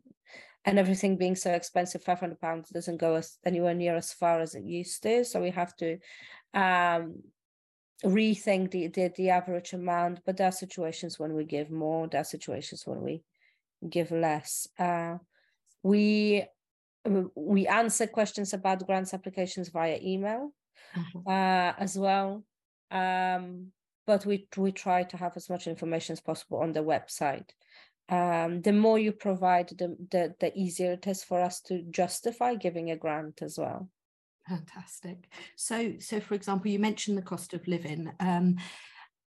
and 0.66 0.78
everything 0.78 1.18
being 1.18 1.36
so 1.36 1.52
expensive 1.52 2.04
500 2.04 2.40
pounds 2.40 2.70
doesn't 2.70 2.98
go 2.98 3.16
as 3.16 3.38
anywhere 3.46 3.74
near 3.74 3.96
as 3.96 4.14
far 4.14 4.42
as 4.42 4.56
it 4.56 4.64
used 4.64 5.02
to. 5.04 5.26
So 5.26 5.42
we 5.42 5.52
have 5.52 5.76
to 5.78 5.98
um 6.54 7.24
rethink 8.04 8.72
the, 8.72 8.88
the 8.88 9.12
the 9.16 9.30
average 9.30 9.74
amount 9.74 10.20
but 10.26 10.36
there 10.36 10.48
are 10.48 10.52
situations 10.52 11.20
when 11.20 11.34
we 11.34 11.44
give 11.44 11.70
more 11.70 12.08
there 12.08 12.22
are 12.22 12.26
situations 12.26 12.88
when 12.88 13.02
we 13.02 13.24
give 13.88 14.12
less. 14.12 14.68
Uh, 14.78 15.18
we 15.84 16.46
we 17.36 17.66
answer 17.68 18.06
questions 18.06 18.54
about 18.54 18.86
grants 18.86 19.14
applications 19.14 19.70
via 19.70 20.00
email 20.02 20.52
mm-hmm. 20.96 21.28
uh, 21.28 21.74
as 21.78 21.98
well. 21.98 22.44
Um, 22.92 23.68
but 24.06 24.26
we 24.26 24.48
we 24.58 24.72
try 24.72 25.04
to 25.04 25.18
have 25.18 25.34
as 25.36 25.50
much 25.50 25.68
information 25.68 26.14
as 26.14 26.22
possible 26.22 26.60
on 26.60 26.74
the 26.74 26.84
website. 26.84 27.50
Um, 28.10 28.62
the 28.62 28.74
more 28.74 29.00
you 29.00 29.14
provide, 29.14 29.70
the, 29.70 29.96
the 30.12 30.36
the 30.40 30.52
easier 30.56 30.94
it 30.94 31.08
is 31.08 31.24
for 31.24 31.42
us 31.42 31.62
to 31.62 31.82
justify 31.84 32.56
giving 32.56 32.92
a 32.92 32.98
grant 32.98 33.42
as 33.42 33.58
well. 33.58 33.90
Fantastic. 34.48 35.30
So, 35.56 35.94
so 36.00 36.20
for 36.20 36.34
example, 36.34 36.72
you 36.72 36.80
mentioned 36.80 37.18
the 37.18 37.22
cost 37.22 37.54
of 37.54 37.68
living. 37.68 38.12
Um, 38.20 38.58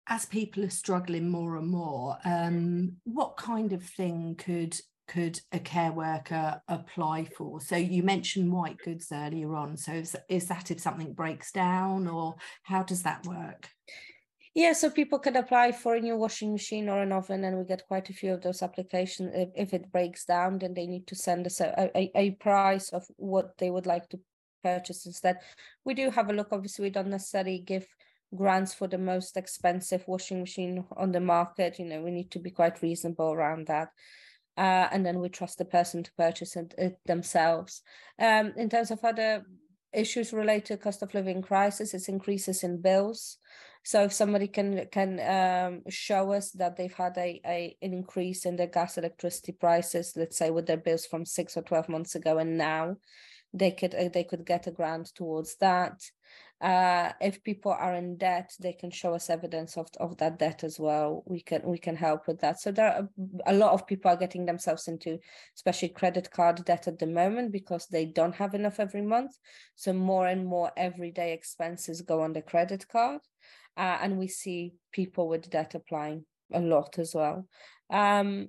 as 0.09 0.25
people 0.27 0.65
are 0.65 0.71
struggling 0.71 1.29
more 1.29 1.57
and 1.57 1.69
more, 1.69 2.17
um, 2.25 2.97
what 3.05 3.37
kind 3.37 3.73
of 3.73 3.83
thing 3.83 4.37
could 4.39 4.79
could 5.09 5.41
a 5.53 5.59
care 5.59 5.93
worker 5.93 6.61
apply 6.69 7.25
for? 7.37 7.61
So 7.61 7.77
you 7.77 8.03
mentioned 8.03 8.53
white 8.53 8.79
goods 8.79 9.09
earlier 9.13 9.55
on. 9.55 9.77
So 9.77 9.93
is, 9.93 10.17
is 10.29 10.47
that 10.47 10.71
if 10.71 10.81
something 10.81 11.13
breaks 11.13 11.53
down, 11.53 12.09
or 12.09 12.35
how 12.65 12.83
does 12.83 13.03
that 13.05 13.25
work? 13.25 13.69
Yeah, 14.55 14.73
so 14.73 14.91
people 14.91 15.19
can 15.19 15.37
apply 15.37 15.73
for 15.73 15.95
a 15.95 16.01
new 16.01 16.17
washing 16.17 16.53
machine 16.53 16.89
or 16.89 17.03
an 17.03 17.13
oven, 17.13 17.45
and 17.45 17.59
we 17.59 17.65
get 17.65 17.87
quite 17.87 18.11
a 18.11 18.15
few 18.15 18.33
of 18.33 18.43
those 18.43 18.63
applications. 18.63 19.31
If, 19.35 19.49
if 19.55 19.75
it 19.75 19.93
breaks 19.93 20.25
down, 20.25 20.59
then 20.59 20.75
they 20.75 20.87
need 20.87 21.07
to 21.09 21.15
send 21.15 21.47
us 21.47 21.61
a, 21.61 21.91
a, 21.95 22.11
a 22.15 22.31
price 22.33 22.89
of 22.89 23.05
what 23.17 23.59
they 23.59 23.71
would 23.71 23.87
like 23.87 24.09
to 24.09 24.21
purchase 24.63 25.07
instead. 25.07 25.39
We 25.85 25.95
do 25.95 26.11
have 26.11 26.31
a 26.31 26.33
look. 26.33 26.49
Obviously, 26.53 26.85
we 26.85 26.91
don't 26.91 27.09
necessarily 27.09 27.59
give 27.59 27.87
grants 28.35 28.75
for 28.75 28.89
the 28.89 28.99
most 28.99 29.37
expensive 29.37 30.05
washing 30.07 30.41
machine 30.41 30.85
on 30.97 31.13
the 31.13 31.21
market. 31.21 31.79
You 31.79 31.85
know, 31.85 32.03
we 32.03 32.11
need 32.11 32.31
to 32.33 32.39
be 32.39 32.51
quite 32.51 32.83
reasonable 32.83 33.33
around 33.33 33.67
that. 33.67 33.89
Uh, 34.59 34.89
and 34.91 35.05
then 35.05 35.21
we 35.21 35.29
trust 35.29 35.59
the 35.59 35.65
person 35.65 36.03
to 36.03 36.13
purchase 36.17 36.57
it, 36.57 36.75
it 36.79 36.99
themselves. 37.05 37.83
Um, 38.19 38.53
in 38.57 38.71
terms 38.71 38.91
of 38.91 39.05
other 39.05 39.45
issues 39.93 40.33
related 40.33 40.67
to 40.67 40.77
cost 40.79 41.03
of 41.03 41.15
living 41.15 41.43
crisis, 41.43 41.95
it's 41.95 42.09
increases 42.09 42.63
in 42.63 42.81
bills. 42.81 43.39
So 43.85 44.03
if 44.03 44.13
somebody 44.13 44.49
can 44.49 44.87
can 44.91 45.21
um, 45.21 45.83
show 45.89 46.33
us 46.33 46.51
that 46.53 46.77
they've 46.77 46.93
had 46.93 47.17
a, 47.19 47.41
a 47.47 47.77
an 47.81 47.93
increase 47.93 48.45
in 48.45 48.57
their 48.57 48.67
gas 48.67 48.99
electricity 48.99 49.53
prices, 49.53 50.15
let's 50.17 50.37
say 50.37 50.51
with 50.51 50.67
their 50.67 50.77
bills 50.77 51.07
from 51.07 51.25
six 51.25 51.57
or 51.57 51.63
twelve 51.63 51.89
months 51.89 52.17
ago 52.17 52.39
and 52.39 52.59
now, 52.59 52.97
they 53.53 53.71
could 53.71 53.95
uh, 53.95 54.09
they 54.13 54.25
could 54.25 54.45
get 54.45 54.67
a 54.67 54.71
grant 54.71 55.13
towards 55.15 55.57
that. 55.57 56.01
Uh, 56.59 57.13
if 57.21 57.45
people 57.45 57.71
are 57.71 57.95
in 57.95 58.17
debt, 58.17 58.51
they 58.61 58.73
can 58.73 58.91
show 58.91 59.13
us 59.13 59.29
evidence 59.29 59.77
of, 59.77 59.89
of 60.01 60.17
that 60.17 60.39
debt 60.39 60.65
as 60.65 60.81
well. 60.81 61.23
We 61.27 61.43
can 61.43 61.63
we 61.65 61.79
can 61.79 61.97
help 61.97 62.27
with 62.27 62.41
that. 62.41 62.61
So 62.61 62.73
there 62.73 62.89
are 62.89 63.09
a 63.47 63.53
lot 63.53 63.73
of 63.73 63.87
people 63.87 64.11
are 64.11 64.17
getting 64.17 64.47
themselves 64.47 64.89
into, 64.89 65.19
especially 65.55 65.91
credit 65.91 66.31
card 66.31 66.65
debt 66.65 66.89
at 66.89 66.99
the 66.99 67.07
moment 67.07 67.53
because 67.53 67.87
they 67.87 68.07
don't 68.07 68.35
have 68.35 68.55
enough 68.55 68.81
every 68.81 69.03
month. 69.03 69.33
So 69.75 69.93
more 69.93 70.27
and 70.27 70.47
more 70.47 70.73
everyday 70.77 71.33
expenses 71.33 72.01
go 72.01 72.23
on 72.23 72.33
the 72.33 72.43
credit 72.43 72.89
card, 72.89 73.21
uh, 73.77 73.99
and 74.01 74.17
we 74.17 74.29
see 74.29 74.75
people 74.93 75.29
with 75.29 75.51
debt 75.51 75.75
applying 75.75 76.25
a 76.53 76.61
lot 76.61 76.99
as 76.99 77.15
well. 77.15 77.47
Um, 77.91 78.49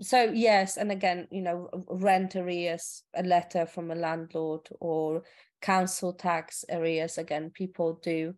so 0.00 0.24
yes 0.24 0.76
and 0.76 0.90
again 0.90 1.26
you 1.30 1.42
know 1.42 1.68
rent 1.88 2.34
arrears 2.36 3.02
a 3.14 3.22
letter 3.22 3.66
from 3.66 3.90
a 3.90 3.94
landlord 3.94 4.68
or 4.80 5.22
council 5.62 6.12
tax 6.12 6.64
arrears 6.70 7.16
again 7.18 7.50
people 7.54 7.98
do 8.02 8.34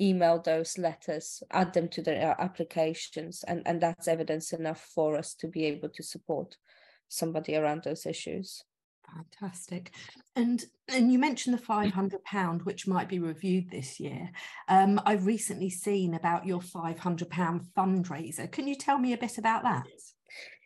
email 0.00 0.40
those 0.40 0.78
letters 0.78 1.42
add 1.50 1.72
them 1.74 1.88
to 1.88 2.00
their 2.00 2.34
applications 2.40 3.44
and 3.46 3.62
and 3.66 3.80
that's 3.80 4.08
evidence 4.08 4.52
enough 4.52 4.88
for 4.94 5.16
us 5.16 5.34
to 5.34 5.46
be 5.46 5.64
able 5.64 5.88
to 5.88 6.02
support 6.02 6.56
somebody 7.08 7.56
around 7.56 7.82
those 7.84 8.06
issues 8.06 8.62
Fantastic. 9.14 9.92
And 10.36 10.64
and 10.88 11.12
you 11.12 11.18
mentioned 11.18 11.58
the 11.58 11.62
500 11.62 12.22
pound 12.24 12.62
which 12.62 12.86
might 12.86 13.08
be 13.08 13.18
reviewed 13.18 13.70
this 13.70 13.98
year. 13.98 14.30
Um, 14.68 15.00
I've 15.04 15.26
recently 15.26 15.70
seen 15.70 16.14
about 16.14 16.46
your 16.46 16.60
500 16.60 17.28
pound 17.28 17.62
fundraiser. 17.76 18.50
Can 18.50 18.68
you 18.68 18.76
tell 18.76 18.98
me 18.98 19.12
a 19.12 19.18
bit 19.18 19.38
about 19.38 19.64
that? 19.64 19.84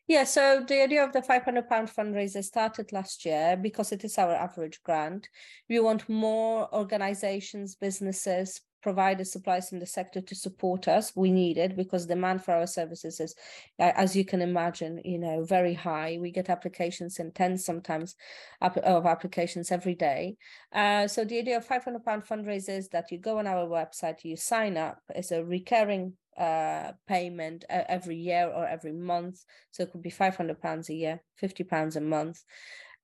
Yeah, 0.06 0.24
so 0.24 0.62
the 0.66 0.82
idea 0.82 1.02
of 1.02 1.12
the 1.12 1.22
£500 1.22 1.66
fundraiser 1.68 2.44
started 2.44 2.92
last 2.92 3.24
year 3.24 3.56
because 3.56 3.90
it 3.90 4.04
is 4.04 4.18
our 4.18 4.34
average 4.34 4.82
grant. 4.82 5.30
We 5.68 5.80
want 5.80 6.08
more 6.10 6.72
organizations, 6.74 7.74
businesses, 7.74 8.60
providers, 8.82 9.32
suppliers 9.32 9.72
in 9.72 9.78
the 9.78 9.86
sector 9.86 10.20
to 10.20 10.34
support 10.34 10.88
us. 10.88 11.16
We 11.16 11.32
need 11.32 11.56
it 11.56 11.74
because 11.74 12.04
demand 12.04 12.44
for 12.44 12.52
our 12.52 12.66
services 12.66 13.18
is, 13.18 13.34
as 13.78 14.14
you 14.14 14.26
can 14.26 14.42
imagine, 14.42 15.00
you 15.06 15.18
know, 15.18 15.42
very 15.42 15.72
high. 15.72 16.18
We 16.20 16.30
get 16.30 16.50
applications 16.50 17.18
in 17.18 17.32
tens 17.32 17.64
sometimes 17.64 18.14
of 18.60 19.06
applications 19.06 19.72
every 19.72 19.94
day. 19.94 20.36
Uh, 20.70 21.08
so 21.08 21.24
the 21.24 21.38
idea 21.38 21.56
of 21.56 21.66
£500 21.66 22.04
fundraisers 22.04 22.90
that 22.90 23.10
you 23.10 23.16
go 23.18 23.38
on 23.38 23.46
our 23.46 23.66
website, 23.66 24.22
you 24.22 24.36
sign 24.36 24.76
up. 24.76 25.00
It's 25.14 25.30
a 25.30 25.42
recurring 25.42 26.12
uh, 26.38 26.92
payment 27.06 27.64
uh, 27.70 27.82
every 27.88 28.16
year 28.16 28.50
or 28.54 28.66
every 28.66 28.92
month. 28.92 29.44
So 29.70 29.82
it 29.82 29.92
could 29.92 30.02
be 30.02 30.10
£500 30.10 30.88
a 30.88 30.94
year, 30.94 31.22
£50 31.42 31.96
a 31.96 32.00
month. 32.00 32.42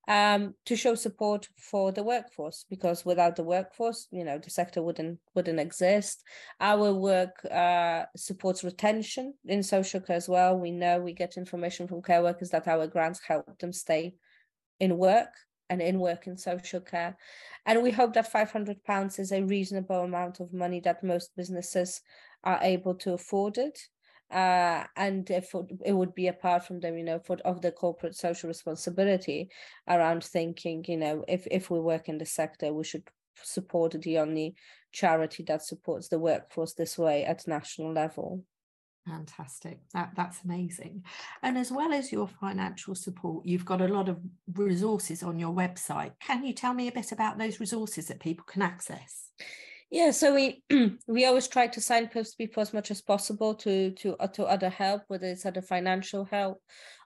Um, 0.07 0.55
to 0.65 0.75
show 0.75 0.95
support 0.95 1.47
for 1.57 1.91
the 1.91 2.03
workforce 2.03 2.65
because 2.67 3.05
without 3.05 3.35
the 3.35 3.43
workforce 3.43 4.07
you 4.09 4.25
know 4.25 4.39
the 4.39 4.49
sector 4.49 4.81
wouldn't 4.81 5.19
wouldn't 5.35 5.59
exist 5.59 6.23
our 6.59 6.91
work 6.91 7.45
uh, 7.45 8.05
supports 8.17 8.63
retention 8.63 9.35
in 9.45 9.61
social 9.61 10.01
care 10.01 10.15
as 10.15 10.27
well 10.27 10.57
we 10.57 10.71
know 10.71 10.99
we 10.99 11.13
get 11.13 11.37
information 11.37 11.87
from 11.87 12.01
care 12.01 12.23
workers 12.23 12.49
that 12.49 12.67
our 12.67 12.87
grants 12.87 13.21
help 13.25 13.59
them 13.59 13.71
stay 13.71 14.15
in 14.79 14.97
work 14.97 15.29
and 15.69 15.83
in 15.83 15.99
work 15.99 16.25
in 16.25 16.35
social 16.35 16.81
care 16.81 17.15
and 17.67 17.83
we 17.83 17.91
hope 17.91 18.13
that 18.13 18.31
500 18.31 18.83
pounds 18.83 19.19
is 19.19 19.31
a 19.31 19.43
reasonable 19.43 20.01
amount 20.01 20.39
of 20.39 20.51
money 20.51 20.79
that 20.79 21.03
most 21.03 21.29
businesses 21.37 22.01
are 22.43 22.59
able 22.61 22.95
to 22.95 23.13
afford 23.13 23.57
it 23.57 23.79
uh, 24.31 24.85
and 24.95 25.29
if 25.29 25.53
it 25.83 25.91
would 25.91 26.15
be 26.15 26.27
apart 26.27 26.65
from 26.65 26.79
them, 26.79 26.97
you 26.97 27.03
know, 27.03 27.19
for 27.19 27.37
of 27.43 27.61
the 27.61 27.71
corporate 27.71 28.15
social 28.15 28.47
responsibility 28.47 29.49
around 29.89 30.23
thinking, 30.23 30.85
you 30.87 30.97
know, 30.97 31.25
if 31.27 31.45
if 31.51 31.69
we 31.69 31.79
work 31.79 32.07
in 32.07 32.17
the 32.17 32.25
sector, 32.25 32.73
we 32.73 32.83
should 32.83 33.03
support 33.43 33.91
the 34.01 34.19
only 34.19 34.55
charity 34.93 35.43
that 35.43 35.63
supports 35.63 36.07
the 36.07 36.19
workforce 36.19 36.73
this 36.73 36.97
way 36.97 37.25
at 37.25 37.47
national 37.47 37.91
level. 37.91 38.43
Fantastic. 39.05 39.79
That 39.93 40.11
that's 40.15 40.43
amazing. 40.45 41.03
And 41.43 41.57
as 41.57 41.69
well 41.69 41.91
as 41.91 42.11
your 42.11 42.27
financial 42.27 42.95
support, 42.95 43.45
you've 43.45 43.65
got 43.65 43.81
a 43.81 43.87
lot 43.87 44.07
of 44.07 44.19
resources 44.53 45.23
on 45.23 45.39
your 45.39 45.53
website. 45.53 46.13
Can 46.21 46.45
you 46.45 46.53
tell 46.53 46.73
me 46.73 46.87
a 46.87 46.93
bit 46.93 47.11
about 47.11 47.37
those 47.37 47.59
resources 47.59 48.07
that 48.07 48.21
people 48.21 48.45
can 48.47 48.61
access? 48.61 49.31
Yeah, 49.91 50.11
so 50.11 50.33
we 50.33 50.63
we 51.07 51.25
always 51.25 51.49
try 51.49 51.67
to 51.67 51.81
signpost 51.81 52.37
people 52.37 52.61
as 52.61 52.73
much 52.73 52.91
as 52.91 53.01
possible 53.01 53.53
to 53.55 53.91
to 53.91 54.15
uh, 54.17 54.27
to 54.27 54.45
other 54.45 54.69
help, 54.69 55.03
whether 55.09 55.27
it's 55.27 55.45
other 55.45 55.61
financial 55.61 56.23
help 56.23 56.61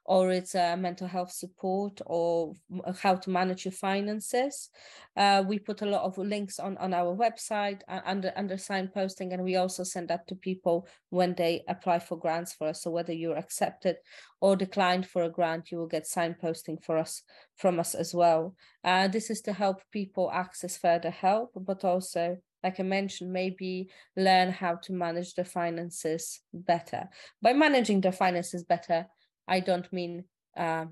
or 0.06 0.30
it's 0.32 0.54
uh, 0.54 0.77
mental 0.77 1.08
health 1.08 1.32
support 1.32 2.00
or 2.06 2.54
uh, 2.86 2.94
how 2.94 3.15
to 3.15 3.32
manage 3.32 3.65
your 3.65 3.72
finances. 3.72 4.70
Uh, 5.18 5.44
we 5.48 5.58
put 5.58 5.82
a 5.82 5.86
lot 5.88 6.04
of 6.04 6.15
links 6.20 6.60
on, 6.60 6.77
on 6.77 6.94
our 6.94 7.15
website 7.15 7.82
uh, 7.88 8.01
under 8.06 8.32
under 8.36 8.56
signposting, 8.56 9.34
and 9.34 9.44
we 9.44 9.56
also 9.56 9.84
send 9.84 10.08
that 10.10 10.27
to 10.27 10.36
people 10.36 10.88
when 11.10 11.34
they 11.34 11.63
apply 11.68 11.98
for 11.98 12.20
grants 12.20 12.54
for 12.54 12.68
us. 12.68 12.84
So 12.84 12.92
whether 12.92 13.13
you're 13.13 13.36
accepted 13.36 13.96
or 14.42 14.56
declined 14.56 15.08
for 15.08 15.24
a 15.24 15.30
grant, 15.30 15.72
you 15.72 15.80
will 15.80 15.88
get 15.88 16.04
signposting 16.04 16.84
for 16.84 17.00
us 17.00 17.24
from 17.58 17.80
us 17.80 17.96
as 17.96 18.13
well. 18.13 18.54
Uh, 18.84 19.08
this 19.08 19.32
is 19.32 19.42
to 19.42 19.54
help 19.54 19.82
people 19.92 20.30
access 20.32 20.77
further 20.77 21.10
help, 21.10 21.50
but 21.56 21.84
also 21.84 22.38
like 22.64 22.80
I 22.80 22.84
mentioned, 22.84 23.32
maybe 23.32 23.90
learn 24.16 24.52
how 24.52 24.76
to 24.76 24.94
manage 24.94 25.36
the 25.36 25.46
finances 25.46 26.42
better. 26.54 27.10
By 27.42 27.54
managing 27.54 28.02
the 28.02 28.12
finances 28.12 28.64
better, 28.64 29.08
I 29.48 29.60
don't 29.60 29.92
mean 29.94 30.24
uh, 30.58 30.86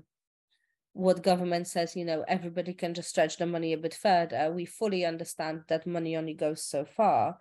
what 0.92 1.24
government 1.24 1.66
says, 1.66 1.96
you 1.96 2.04
know, 2.04 2.24
everybody 2.28 2.72
can 2.72 2.94
just 2.94 3.10
stretch 3.10 3.36
the 3.36 3.46
money 3.46 3.72
a 3.72 3.78
bit 3.78 3.94
further. 3.94 4.52
We 4.52 4.64
fully 4.64 5.04
understand 5.04 5.62
that 5.68 5.86
money 5.86 6.16
only 6.16 6.34
goes 6.34 6.62
so 6.62 6.84
far, 6.84 7.38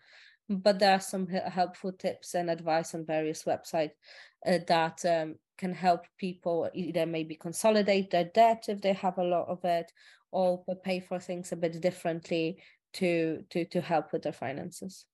but 0.50 0.80
there 0.80 0.94
are 0.94 1.00
some 1.00 1.28
helpful 1.28 1.92
tips 1.92 2.34
and 2.34 2.50
advice 2.50 2.96
on 2.96 3.06
various 3.06 3.44
websites 3.44 3.92
uh, 4.46 4.58
that 4.68 5.06
um, 5.06 5.36
can 5.58 5.74
help 5.74 6.02
people 6.18 6.70
either 6.74 7.06
maybe 7.06 7.36
consolidate 7.36 8.10
their 8.10 8.26
debt 8.26 8.66
if 8.68 8.82
they 8.82 8.94
have 8.94 9.20
a 9.20 9.24
lot 9.24 9.48
of 9.48 9.64
it 9.64 9.92
or 10.32 10.64
pay 10.84 11.00
for 11.00 11.20
things 11.20 11.52
a 11.52 11.56
bit 11.56 11.80
differently 11.80 12.58
to 12.94 13.44
to 13.50 13.66
to 13.66 13.82
help 13.82 14.12
with 14.12 14.24
their 14.24 14.34
finances. 14.34 15.06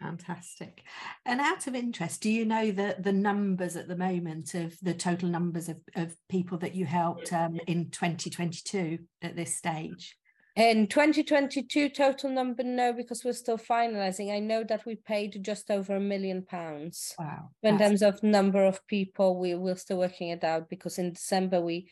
Fantastic. 0.00 0.82
And 1.26 1.40
out 1.40 1.66
of 1.66 1.74
interest 1.74 2.22
do 2.22 2.30
you 2.30 2.44
know 2.44 2.70
the 2.70 2.96
the 2.98 3.12
numbers 3.12 3.76
at 3.76 3.88
the 3.88 3.96
moment 3.96 4.54
of 4.54 4.74
the 4.80 4.94
total 4.94 5.28
numbers 5.28 5.68
of, 5.68 5.76
of 5.94 6.16
people 6.28 6.58
that 6.58 6.74
you 6.74 6.86
helped 6.86 7.32
um, 7.32 7.60
in 7.66 7.90
2022 7.90 8.98
at 9.22 9.36
this 9.36 9.56
stage? 9.56 10.16
In 10.56 10.88
2022 10.88 11.90
total 11.90 12.30
number 12.30 12.62
no 12.62 12.92
because 12.92 13.24
we're 13.24 13.32
still 13.32 13.58
finalizing. 13.58 14.34
I 14.34 14.40
know 14.40 14.64
that 14.64 14.84
we 14.86 14.96
paid 14.96 15.38
just 15.42 15.70
over 15.70 15.96
a 15.96 16.00
million 16.00 16.44
pounds. 16.44 17.14
Wow 17.18 17.50
in 17.62 17.78
terms 17.78 18.02
of 18.02 18.22
number 18.22 18.64
of 18.64 18.86
people 18.86 19.38
we, 19.38 19.54
we're 19.54 19.76
still 19.76 19.98
working 19.98 20.30
it 20.30 20.44
out 20.44 20.70
because 20.70 20.98
in 20.98 21.12
december 21.12 21.60
we 21.60 21.90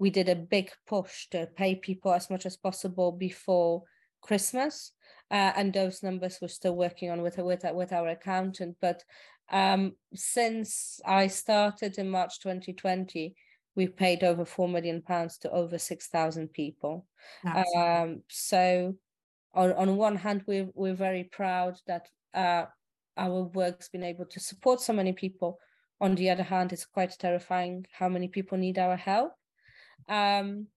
we 0.00 0.08
did 0.10 0.30
a 0.30 0.34
big 0.34 0.70
push 0.88 1.28
to 1.28 1.46
pay 1.56 1.74
people 1.74 2.12
as 2.12 2.30
much 2.30 2.46
as 2.46 2.56
possible 2.56 3.12
before 3.12 3.82
Christmas, 4.20 4.92
uh, 5.30 5.52
and 5.56 5.72
those 5.72 6.02
numbers 6.02 6.38
we're 6.40 6.48
still 6.48 6.76
working 6.76 7.10
on 7.10 7.22
with 7.22 7.38
with 7.38 7.64
with 7.72 7.92
our 7.92 8.08
accountant. 8.08 8.76
But 8.80 9.02
um, 9.50 9.92
since 10.14 11.00
I 11.04 11.26
started 11.26 11.98
in 11.98 12.10
March 12.10 12.40
2020, 12.40 13.34
we've 13.74 13.96
paid 13.96 14.22
over 14.22 14.44
four 14.44 14.68
million 14.68 15.02
pounds 15.02 15.38
to 15.38 15.50
over 15.50 15.78
six 15.78 16.08
thousand 16.08 16.52
people. 16.52 17.06
Um, 17.76 18.22
so, 18.28 18.96
on 19.54 19.72
on 19.72 19.96
one 19.96 20.16
hand, 20.16 20.44
we're 20.46 20.68
we're 20.74 20.94
very 20.94 21.24
proud 21.24 21.76
that 21.86 22.08
uh, 22.34 22.64
our 23.16 23.42
work's 23.42 23.88
been 23.88 24.04
able 24.04 24.26
to 24.26 24.40
support 24.40 24.80
so 24.80 24.92
many 24.92 25.12
people. 25.12 25.58
On 26.00 26.14
the 26.14 26.30
other 26.30 26.42
hand, 26.42 26.72
it's 26.72 26.86
quite 26.86 27.14
terrifying 27.18 27.86
how 27.92 28.08
many 28.08 28.28
people 28.28 28.56
need 28.56 28.78
our 28.78 28.96
help. 28.96 29.32
Um, 30.08 30.68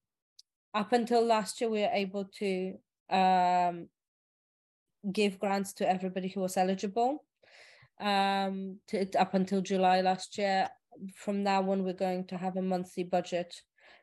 up 0.74 0.92
until 0.92 1.24
last 1.24 1.60
year, 1.60 1.70
we 1.70 1.80
were 1.80 1.90
able 1.92 2.26
to 2.38 2.74
um, 3.10 3.88
give 5.10 5.38
grants 5.38 5.72
to 5.74 5.88
everybody 5.88 6.28
who 6.28 6.40
was 6.40 6.56
eligible 6.56 7.24
um, 8.00 8.78
to, 8.88 9.06
up 9.18 9.34
until 9.34 9.60
July 9.60 10.00
last 10.00 10.38
year. 10.38 10.68
From 11.14 11.42
now 11.42 11.70
on, 11.70 11.84
we're 11.84 11.92
going 11.92 12.26
to 12.26 12.36
have 12.36 12.56
a 12.56 12.62
monthly 12.62 13.04
budget 13.04 13.54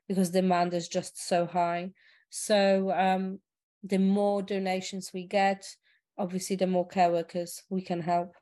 because 0.08 0.30
demand 0.30 0.74
is 0.74 0.88
just 0.88 1.26
so 1.28 1.46
high. 1.46 1.92
So 2.30 2.92
um, 2.92 3.40
the 3.84 3.98
more 3.98 4.42
donations 4.42 5.12
we 5.14 5.26
get, 5.26 5.66
obviously 6.18 6.56
the 6.56 6.68
more 6.68 6.88
care 6.88 7.12
workers 7.12 7.64
we 7.70 7.82
can 7.82 8.02
help 8.02 8.36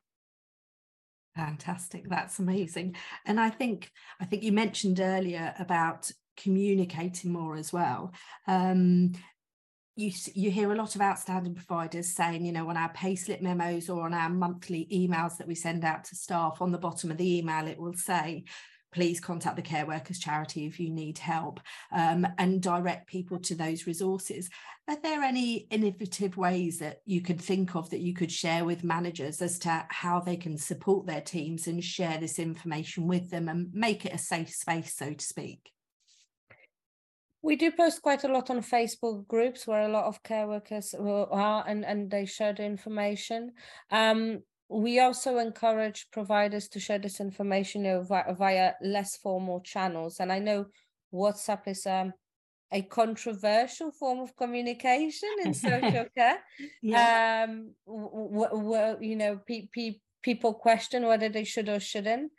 fantastic 1.34 2.08
that's 2.08 2.38
amazing 2.38 2.94
and 3.24 3.40
i 3.40 3.48
think 3.48 3.90
i 4.20 4.24
think 4.24 4.42
you 4.42 4.52
mentioned 4.52 5.00
earlier 5.00 5.54
about 5.58 6.10
communicating 6.36 7.32
more 7.32 7.56
as 7.56 7.72
well 7.72 8.12
um, 8.46 9.12
you 9.96 10.12
you 10.34 10.50
hear 10.50 10.72
a 10.72 10.76
lot 10.76 10.94
of 10.94 11.00
outstanding 11.00 11.54
providers 11.54 12.14
saying 12.14 12.44
you 12.44 12.52
know 12.52 12.68
on 12.68 12.76
our 12.76 12.92
payslip 12.92 13.40
memos 13.42 13.88
or 13.88 14.04
on 14.04 14.14
our 14.14 14.30
monthly 14.30 14.86
emails 14.92 15.36
that 15.36 15.46
we 15.46 15.54
send 15.54 15.84
out 15.84 16.04
to 16.04 16.14
staff 16.14 16.58
on 16.60 16.70
the 16.70 16.78
bottom 16.78 17.10
of 17.10 17.16
the 17.16 17.38
email 17.38 17.66
it 17.66 17.78
will 17.78 17.94
say 17.94 18.44
please 18.92 19.20
contact 19.20 19.56
the 19.56 19.62
care 19.62 19.86
workers 19.86 20.18
charity 20.18 20.66
if 20.66 20.80
you 20.80 20.90
need 20.90 21.18
help 21.18 21.60
um, 21.92 22.26
and 22.38 22.62
direct 22.62 23.06
people 23.06 23.38
to 23.38 23.54
those 23.54 23.86
resources. 23.86 24.50
Are 24.88 24.98
there 25.00 25.22
any 25.22 25.68
innovative 25.70 26.36
ways 26.36 26.78
that 26.80 27.00
you 27.04 27.20
could 27.20 27.40
think 27.40 27.76
of 27.76 27.90
that 27.90 28.00
you 28.00 28.14
could 28.14 28.32
share 28.32 28.64
with 28.64 28.82
managers 28.82 29.40
as 29.40 29.58
to 29.60 29.86
how 29.88 30.20
they 30.20 30.36
can 30.36 30.58
support 30.58 31.06
their 31.06 31.20
teams 31.20 31.66
and 31.66 31.84
share 31.84 32.18
this 32.18 32.38
information 32.38 33.06
with 33.06 33.30
them 33.30 33.48
and 33.48 33.72
make 33.72 34.04
it 34.04 34.14
a 34.14 34.18
safe 34.18 34.50
space 34.50 34.94
so 34.96 35.12
to 35.12 35.24
speak 35.24 35.70
we 37.42 37.56
do 37.56 37.70
post 37.70 38.02
quite 38.02 38.24
a 38.24 38.28
lot 38.28 38.50
on 38.50 38.62
Facebook 38.62 39.26
groups 39.26 39.66
where 39.66 39.82
a 39.82 39.88
lot 39.88 40.04
of 40.04 40.22
care 40.22 40.46
workers 40.46 40.94
are 40.94 41.64
and, 41.66 41.84
and 41.84 42.10
they 42.10 42.26
share 42.26 42.52
the 42.52 42.64
information. 42.64 43.52
Um, 43.90 44.42
we 44.68 45.00
also 45.00 45.38
encourage 45.38 46.06
providers 46.12 46.68
to 46.68 46.80
share 46.80 46.98
this 46.98 47.18
information 47.18 47.84
you 47.84 47.92
know, 47.92 48.02
via, 48.02 48.34
via, 48.34 48.72
less 48.82 49.16
formal 49.16 49.60
channels. 49.60 50.20
And 50.20 50.30
I 50.30 50.38
know 50.38 50.66
WhatsApp 51.12 51.66
is 51.66 51.86
um, 51.86 52.12
a 52.70 52.82
controversial 52.82 53.90
form 53.90 54.20
of 54.20 54.36
communication 54.36 55.28
in 55.44 55.54
social 55.54 56.06
care. 56.16 56.38
Yeah. 56.82 57.46
Um, 57.48 57.74
w- 57.86 58.48
w- 58.48 58.98
you 59.00 59.16
know, 59.16 59.40
pe- 59.46 59.68
pe- 59.72 59.98
people 60.22 60.54
question 60.54 61.06
whether 61.06 61.28
they 61.28 61.44
should 61.44 61.68
or 61.68 61.80
shouldn't. 61.80 62.30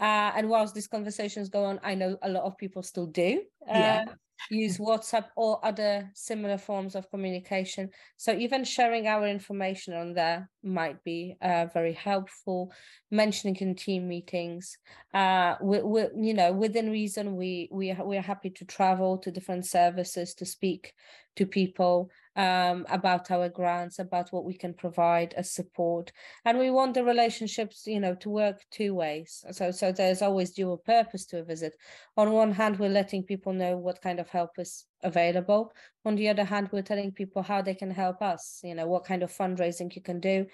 Uh, 0.00 0.32
and 0.36 0.48
whilst 0.48 0.74
these 0.74 0.88
conversations 0.88 1.48
go 1.48 1.64
on, 1.64 1.80
I 1.82 1.94
know 1.94 2.18
a 2.22 2.28
lot 2.28 2.44
of 2.44 2.56
people 2.58 2.82
still 2.82 3.06
do. 3.06 3.42
Uh, 3.68 3.78
yeah 3.78 4.04
use 4.50 4.78
WhatsApp 4.78 5.26
or 5.36 5.64
other 5.64 6.10
similar 6.14 6.58
forms 6.58 6.94
of 6.94 7.10
communication. 7.10 7.90
So 8.16 8.32
even 8.32 8.64
sharing 8.64 9.06
our 9.06 9.26
information 9.26 9.94
on 9.94 10.14
there 10.14 10.48
might 10.62 11.02
be 11.04 11.36
uh, 11.40 11.66
very 11.72 11.92
helpful. 11.92 12.72
Mentioning 13.10 13.56
in 13.56 13.74
team 13.74 14.08
meetings, 14.08 14.76
uh, 15.12 15.56
we, 15.62 15.80
we, 15.82 16.06
you 16.16 16.34
know, 16.34 16.52
within 16.52 16.90
reason, 16.90 17.36
we 17.36 17.68
we 17.70 17.94
we 18.04 18.16
are 18.16 18.22
happy 18.22 18.50
to 18.50 18.64
travel 18.64 19.18
to 19.18 19.30
different 19.30 19.66
services 19.66 20.34
to 20.34 20.44
speak 20.44 20.92
to 21.36 21.46
people 21.46 22.10
um, 22.36 22.84
about 22.88 23.30
our 23.30 23.48
grants, 23.48 23.98
about 23.98 24.32
what 24.32 24.44
we 24.44 24.54
can 24.54 24.74
provide 24.74 25.34
as 25.34 25.50
support. 25.50 26.12
And 26.44 26.58
we 26.58 26.70
want 26.70 26.94
the 26.94 27.04
relationships, 27.04 27.86
you 27.86 28.00
know, 28.00 28.14
to 28.16 28.30
work 28.30 28.60
two 28.70 28.94
ways. 28.94 29.44
So, 29.52 29.70
so 29.70 29.92
there's 29.92 30.22
always 30.22 30.52
dual 30.52 30.78
purpose 30.78 31.26
to 31.26 31.38
a 31.38 31.44
visit. 31.44 31.76
On 32.16 32.32
one 32.32 32.52
hand, 32.52 32.78
we're 32.78 32.88
letting 32.88 33.22
people 33.22 33.52
know 33.52 33.76
what 33.76 34.02
kind 34.02 34.18
of 34.18 34.28
help 34.28 34.50
is 34.58 34.84
available. 35.02 35.72
On 36.04 36.16
the 36.16 36.28
other 36.28 36.44
hand, 36.44 36.70
we're 36.72 36.82
telling 36.82 37.12
people 37.12 37.42
how 37.42 37.62
they 37.62 37.74
can 37.74 37.90
help 37.90 38.20
us, 38.22 38.60
you 38.64 38.74
know, 38.74 38.86
what 38.86 39.04
kind 39.04 39.22
of 39.22 39.32
fundraising 39.32 39.94
you 39.94 40.02
can 40.02 40.20
do 40.20 40.46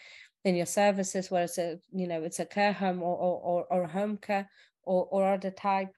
in 0.45 0.55
your 0.55 0.67
services, 0.67 1.31
where 1.31 1.45
it's 1.45 1.59
a, 1.59 1.79
you 1.93 2.07
know, 2.07 2.23
it's 2.23 2.41
a 2.41 2.47
care 2.47 2.73
home 2.73 3.03
or, 3.03 3.17
or, 3.17 3.67
or, 3.71 3.81
or 3.83 3.87
home 3.87 4.17
care 4.17 4.49
or, 4.83 5.07
or 5.11 5.33
other 5.33 5.51
type 5.51 5.91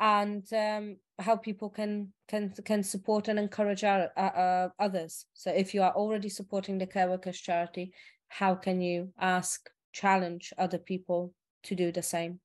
and 0.00 0.44
um, 0.52 0.96
how 1.18 1.36
people 1.36 1.68
can 1.68 2.12
can 2.28 2.52
can 2.64 2.82
support 2.82 3.28
and 3.28 3.38
encourage 3.38 3.84
our, 3.84 4.10
uh, 4.16 4.68
others. 4.78 5.26
So 5.34 5.50
if 5.50 5.74
you 5.74 5.82
are 5.82 5.92
already 5.92 6.28
supporting 6.28 6.78
the 6.78 6.86
Care 6.86 7.08
Workers 7.08 7.40
charity, 7.40 7.92
how 8.28 8.54
can 8.54 8.80
you 8.80 9.12
ask, 9.18 9.68
challenge 9.92 10.52
other 10.58 10.78
people 10.78 11.32
to 11.64 11.74
do 11.74 11.90
the 11.90 12.02
same? 12.02 12.40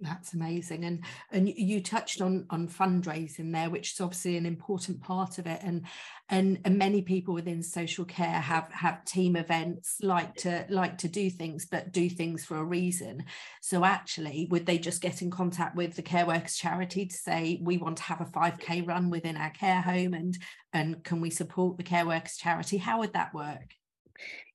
That's 0.00 0.32
amazing, 0.32 0.84
and 0.84 1.04
and 1.32 1.48
you 1.48 1.82
touched 1.82 2.20
on 2.20 2.46
on 2.50 2.68
fundraising 2.68 3.52
there, 3.52 3.68
which 3.68 3.94
is 3.94 4.00
obviously 4.00 4.36
an 4.36 4.46
important 4.46 5.00
part 5.00 5.38
of 5.38 5.46
it. 5.48 5.58
And 5.64 5.86
and 6.28 6.60
and 6.64 6.78
many 6.78 7.02
people 7.02 7.34
within 7.34 7.64
social 7.64 8.04
care 8.04 8.40
have 8.40 8.70
have 8.70 9.04
team 9.04 9.34
events, 9.34 9.96
like 10.00 10.36
to 10.36 10.66
like 10.68 10.98
to 10.98 11.08
do 11.08 11.30
things, 11.30 11.66
but 11.66 11.92
do 11.92 12.08
things 12.08 12.44
for 12.44 12.58
a 12.58 12.64
reason. 12.64 13.24
So 13.60 13.84
actually, 13.84 14.46
would 14.52 14.66
they 14.66 14.78
just 14.78 15.02
get 15.02 15.20
in 15.20 15.32
contact 15.32 15.74
with 15.74 15.96
the 15.96 16.02
Care 16.02 16.26
Workers 16.26 16.54
charity 16.54 17.06
to 17.06 17.16
say 17.16 17.58
we 17.60 17.76
want 17.76 17.96
to 17.96 18.04
have 18.04 18.20
a 18.20 18.26
five 18.26 18.58
k 18.60 18.82
run 18.82 19.10
within 19.10 19.36
our 19.36 19.50
care 19.50 19.80
home, 19.82 20.14
and 20.14 20.38
and 20.72 21.02
can 21.02 21.20
we 21.20 21.30
support 21.30 21.76
the 21.76 21.82
Care 21.82 22.06
Workers 22.06 22.36
charity? 22.36 22.76
How 22.76 23.00
would 23.00 23.14
that 23.14 23.34
work? 23.34 23.74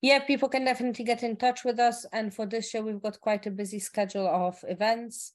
Yeah, 0.01 0.19
people 0.19 0.49
can 0.49 0.65
definitely 0.65 1.05
get 1.05 1.23
in 1.23 1.35
touch 1.35 1.63
with 1.63 1.79
us. 1.79 2.05
And 2.11 2.33
for 2.33 2.45
this 2.45 2.73
year, 2.73 2.83
we've 2.83 3.01
got 3.01 3.21
quite 3.21 3.45
a 3.45 3.51
busy 3.51 3.79
schedule 3.79 4.27
of 4.27 4.63
events 4.67 5.31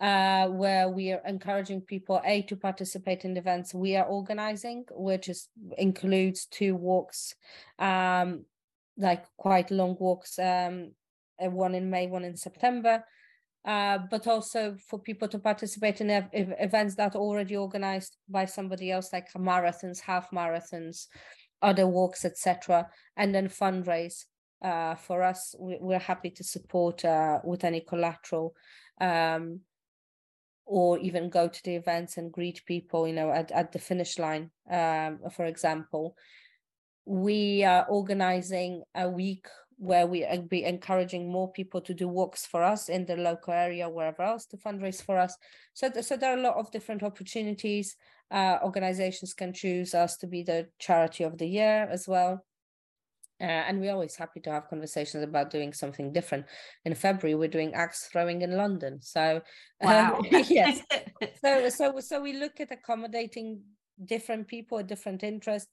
uh, 0.00 0.48
where 0.48 0.88
we 0.88 1.12
are 1.12 1.22
encouraging 1.26 1.82
people 1.82 2.20
a 2.24 2.42
to 2.42 2.56
participate 2.56 3.24
in 3.24 3.36
events 3.36 3.74
we 3.74 3.96
are 3.96 4.06
organizing, 4.06 4.84
which 4.92 5.28
is 5.28 5.48
includes 5.76 6.46
two 6.46 6.74
walks, 6.74 7.34
um, 7.78 8.44
like 8.96 9.24
quite 9.36 9.70
long 9.70 9.96
walks, 10.00 10.38
um, 10.38 10.92
uh, 11.42 11.50
one 11.50 11.74
in 11.74 11.90
May, 11.90 12.06
one 12.06 12.24
in 12.24 12.36
September. 12.36 13.04
Uh, 13.62 13.98
but 14.10 14.26
also 14.26 14.74
for 14.88 14.98
people 14.98 15.28
to 15.28 15.38
participate 15.38 16.00
in 16.00 16.08
ev- 16.08 16.30
events 16.32 16.94
that 16.94 17.14
are 17.14 17.20
already 17.20 17.54
organized 17.54 18.16
by 18.26 18.46
somebody 18.46 18.90
else, 18.90 19.12
like 19.12 19.30
marathons, 19.34 20.00
half 20.00 20.30
marathons, 20.30 21.08
other 21.62 21.86
walks, 21.86 22.24
etc., 22.24 22.88
and 23.16 23.34
then 23.34 23.48
fundraise. 23.48 24.24
Uh, 24.62 24.94
for 24.94 25.22
us, 25.22 25.54
we, 25.58 25.94
are 25.94 25.98
happy 25.98 26.30
to 26.30 26.44
support 26.44 27.04
uh, 27.04 27.40
with 27.44 27.64
any 27.64 27.80
collateral, 27.80 28.54
um, 29.00 29.60
or 30.66 30.98
even 30.98 31.30
go 31.30 31.48
to 31.48 31.62
the 31.64 31.74
events 31.76 32.18
and 32.18 32.32
greet 32.32 32.62
people. 32.66 33.06
You 33.06 33.14
know, 33.14 33.30
at 33.30 33.50
at 33.52 33.72
the 33.72 33.78
finish 33.78 34.18
line, 34.18 34.50
um, 34.70 35.20
for 35.34 35.46
example. 35.46 36.16
We 37.06 37.64
are 37.64 37.86
organizing 37.88 38.84
a 38.94 39.08
week 39.08 39.46
where 39.80 40.06
we 40.06 40.26
be 40.50 40.64
encouraging 40.64 41.32
more 41.32 41.50
people 41.50 41.80
to 41.80 41.94
do 41.94 42.06
walks 42.06 42.44
for 42.44 42.62
us 42.62 42.90
in 42.90 43.06
the 43.06 43.16
local 43.16 43.54
area, 43.54 43.88
wherever 43.88 44.22
else 44.22 44.44
to 44.44 44.58
fundraise 44.58 45.02
for 45.02 45.18
us. 45.18 45.34
So, 45.72 45.90
so 46.02 46.18
there 46.18 46.34
are 46.34 46.38
a 46.38 46.42
lot 46.42 46.56
of 46.56 46.70
different 46.70 47.02
opportunities. 47.02 47.96
Uh, 48.30 48.58
organizations 48.62 49.32
can 49.32 49.54
choose 49.54 49.94
us 49.94 50.18
to 50.18 50.26
be 50.26 50.42
the 50.42 50.68
charity 50.78 51.24
of 51.24 51.38
the 51.38 51.46
year 51.46 51.88
as 51.90 52.06
well. 52.06 52.44
Uh, 53.40 53.64
and 53.68 53.80
we're 53.80 53.92
always 53.92 54.16
happy 54.16 54.38
to 54.40 54.50
have 54.50 54.68
conversations 54.68 55.24
about 55.24 55.48
doing 55.48 55.72
something 55.72 56.12
different. 56.12 56.44
In 56.84 56.94
February, 56.94 57.34
we're 57.34 57.48
doing 57.48 57.72
axe 57.72 58.06
throwing 58.12 58.42
in 58.42 58.58
London. 58.58 59.00
So, 59.00 59.40
wow. 59.80 60.18
Um, 60.18 60.26
yes. 60.30 60.82
so, 61.42 61.70
so, 61.70 62.00
so 62.00 62.20
we 62.20 62.34
look 62.34 62.60
at 62.60 62.70
accommodating 62.70 63.62
different 64.04 64.46
people, 64.46 64.76
with 64.76 64.88
different 64.88 65.22
interests 65.22 65.70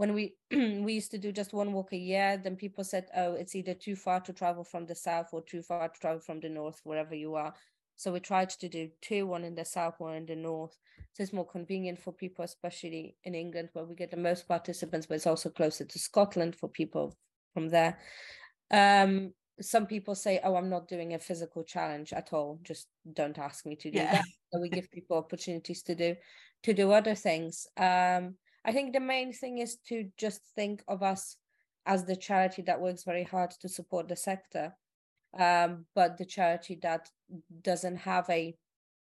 when 0.00 0.14
we 0.14 0.34
we 0.50 0.94
used 0.94 1.10
to 1.10 1.18
do 1.18 1.30
just 1.30 1.52
one 1.52 1.74
walk 1.74 1.92
a 1.92 1.96
year 1.96 2.40
then 2.42 2.56
people 2.56 2.82
said 2.82 3.04
oh 3.14 3.34
it's 3.34 3.54
either 3.54 3.74
too 3.74 3.94
far 3.94 4.18
to 4.18 4.32
travel 4.32 4.64
from 4.64 4.86
the 4.86 4.94
south 4.94 5.28
or 5.30 5.42
too 5.42 5.60
far 5.60 5.90
to 5.90 6.00
travel 6.00 6.20
from 6.20 6.40
the 6.40 6.48
north 6.48 6.80
wherever 6.84 7.14
you 7.14 7.34
are. 7.34 7.52
So 7.96 8.10
we 8.10 8.20
tried 8.20 8.48
to 8.48 8.68
do 8.70 8.88
two 9.02 9.26
one 9.26 9.44
in 9.44 9.54
the 9.54 9.64
south 9.66 9.96
one 9.98 10.14
in 10.14 10.24
the 10.24 10.36
north. 10.36 10.74
So 11.12 11.22
it's 11.22 11.34
more 11.34 11.46
convenient 11.46 11.98
for 11.98 12.14
people 12.14 12.46
especially 12.46 13.14
in 13.24 13.34
england 13.34 13.68
where 13.74 13.84
we 13.84 13.94
get 13.94 14.10
the 14.10 14.16
most 14.16 14.48
participants 14.48 15.06
but 15.06 15.16
it's 15.16 15.26
also 15.26 15.50
closer 15.50 15.84
to 15.84 15.98
scotland 15.98 16.56
for 16.56 16.68
people 16.68 17.14
from 17.52 17.68
there. 17.68 17.98
Um 18.70 19.34
some 19.60 19.86
people 19.86 20.14
say 20.14 20.40
oh 20.42 20.56
i'm 20.56 20.70
not 20.70 20.88
doing 20.88 21.12
a 21.12 21.18
physical 21.18 21.62
challenge 21.62 22.14
at 22.14 22.32
all. 22.32 22.58
Just 22.62 22.86
don't 23.12 23.38
ask 23.38 23.66
me 23.66 23.76
to 23.76 23.90
do 23.90 23.98
yeah. 23.98 24.12
that. 24.12 24.24
So 24.50 24.60
we 24.60 24.70
give 24.70 24.90
people 24.96 25.18
opportunities 25.18 25.82
to 25.82 25.94
do 25.94 26.16
to 26.62 26.72
do 26.72 26.90
other 26.90 27.14
things. 27.14 27.66
Um 27.76 28.36
I 28.64 28.72
think 28.72 28.92
the 28.92 29.00
main 29.00 29.32
thing 29.32 29.58
is 29.58 29.76
to 29.88 30.08
just 30.18 30.40
think 30.54 30.82
of 30.86 31.02
us 31.02 31.36
as 31.86 32.04
the 32.04 32.16
charity 32.16 32.62
that 32.62 32.80
works 32.80 33.04
very 33.04 33.24
hard 33.24 33.50
to 33.60 33.68
support 33.68 34.08
the 34.08 34.16
sector, 34.16 34.74
um, 35.38 35.86
but 35.94 36.18
the 36.18 36.26
charity 36.26 36.78
that 36.82 37.08
doesn't 37.62 37.96
have 37.96 38.28
a 38.28 38.54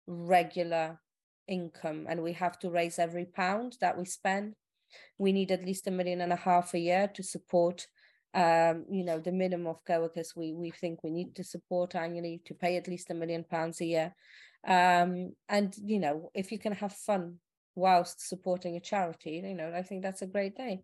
regular 0.08 1.00
income 1.48 2.06
and 2.10 2.22
we 2.22 2.34
have 2.34 2.60
to 2.60 2.70
raise 2.70 3.00
every 3.00 3.26
pound 3.26 3.78
that 3.82 3.98
we 3.98 4.06
spend. 4.06 4.56
We 5.18 5.32
need 5.32 5.52
at 5.52 5.66
least 5.66 5.88
a 5.88 5.92
million 5.92 6.22
and 6.22 6.34
a 6.34 6.38
half 6.38 6.74
a 6.74 6.80
year 6.80 7.08
to 7.16 7.24
support 7.24 7.88
um, 8.36 8.86
you 8.92 9.06
know, 9.06 9.18
the 9.18 9.32
minimum 9.32 9.68
of 9.68 9.86
co-workers 9.86 10.34
we, 10.36 10.54
we 10.54 10.70
think 10.70 11.04
we 11.04 11.10
need 11.10 11.36
to 11.36 11.44
support 11.44 11.96
annually 11.96 12.42
to 12.46 12.54
pay 12.54 12.76
at 12.76 12.88
least 12.88 13.10
a 13.10 13.14
million 13.14 13.46
pounds 13.46 13.80
a 13.80 13.86
year. 13.86 14.14
Um, 14.68 15.34
and, 15.48 15.74
you 15.82 16.00
know, 16.00 16.32
if 16.34 16.52
you 16.52 16.60
can 16.60 16.74
have 16.74 16.92
fun 16.92 17.36
whilst 17.76 18.28
supporting 18.28 18.76
a 18.76 18.80
charity 18.80 19.42
you 19.46 19.56
know 19.56 19.72
i 19.76 19.82
think 19.82 20.02
that's 20.02 20.22
a 20.22 20.28
great 20.28 20.56
day 20.56 20.84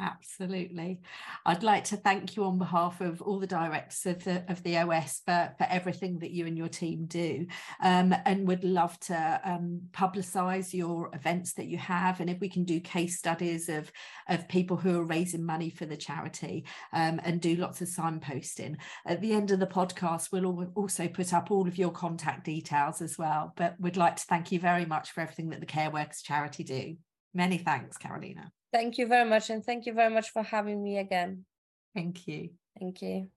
Absolutely. 0.00 1.00
I'd 1.46 1.62
like 1.62 1.84
to 1.84 1.96
thank 1.96 2.34
you 2.34 2.44
on 2.44 2.58
behalf 2.58 3.00
of 3.00 3.22
all 3.22 3.38
the 3.38 3.46
directors 3.46 4.04
of 4.06 4.24
the, 4.24 4.44
of 4.50 4.62
the 4.62 4.78
OS 4.78 5.20
for, 5.24 5.54
for 5.58 5.66
everything 5.70 6.18
that 6.20 6.32
you 6.32 6.46
and 6.46 6.56
your 6.56 6.68
team 6.68 7.06
do 7.06 7.46
um, 7.82 8.14
and 8.24 8.48
would 8.48 8.64
love 8.64 8.98
to 9.00 9.40
um, 9.44 9.82
publicise 9.92 10.72
your 10.72 11.10
events 11.14 11.52
that 11.54 11.66
you 11.66 11.78
have 11.78 12.20
and 12.20 12.28
if 12.28 12.40
we 12.40 12.48
can 12.48 12.64
do 12.64 12.80
case 12.80 13.18
studies 13.18 13.68
of, 13.68 13.92
of 14.28 14.48
people 14.48 14.76
who 14.76 14.98
are 14.98 15.04
raising 15.04 15.44
money 15.44 15.70
for 15.70 15.86
the 15.86 15.96
charity 15.96 16.64
um, 16.92 17.20
and 17.22 17.40
do 17.40 17.54
lots 17.54 17.80
of 17.80 17.88
signposting. 17.88 18.76
At 19.06 19.20
the 19.20 19.32
end 19.32 19.52
of 19.52 19.60
the 19.60 19.66
podcast, 19.66 20.32
we'll 20.32 20.72
also 20.74 21.06
put 21.06 21.32
up 21.32 21.50
all 21.50 21.68
of 21.68 21.78
your 21.78 21.92
contact 21.92 22.44
details 22.44 23.02
as 23.02 23.18
well. 23.18 23.52
But 23.56 23.76
we'd 23.78 23.96
like 23.96 24.16
to 24.16 24.24
thank 24.24 24.50
you 24.50 24.58
very 24.58 24.84
much 24.84 25.12
for 25.12 25.20
everything 25.20 25.50
that 25.50 25.60
the 25.60 25.66
Care 25.66 25.90
Workers 25.90 26.22
charity 26.22 26.64
do. 26.64 26.96
Many 27.34 27.58
thanks, 27.58 27.98
Karolina. 27.98 28.50
Thank 28.72 28.98
you 28.98 29.06
very 29.06 29.28
much. 29.28 29.50
And 29.50 29.64
thank 29.64 29.86
you 29.86 29.92
very 29.92 30.12
much 30.12 30.30
for 30.30 30.42
having 30.42 30.82
me 30.82 30.98
again. 30.98 31.44
Thank 31.94 32.26
you. 32.26 32.50
Thank 32.78 33.02
you. 33.02 33.28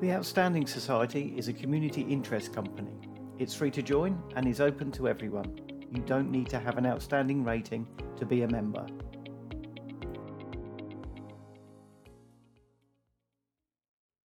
The 0.00 0.12
Outstanding 0.12 0.66
Society 0.66 1.34
is 1.36 1.48
a 1.48 1.52
community 1.52 2.02
interest 2.02 2.54
company. 2.54 2.98
It's 3.38 3.54
free 3.54 3.70
to 3.72 3.82
join 3.82 4.22
and 4.36 4.46
is 4.46 4.60
open 4.60 4.92
to 4.92 5.08
everyone. 5.08 5.58
You 5.90 6.02
don't 6.02 6.30
need 6.30 6.48
to 6.50 6.58
have 6.58 6.78
an 6.78 6.86
outstanding 6.86 7.44
rating 7.44 7.86
to 8.16 8.24
be 8.24 8.42
a 8.42 8.48
member. 8.48 8.86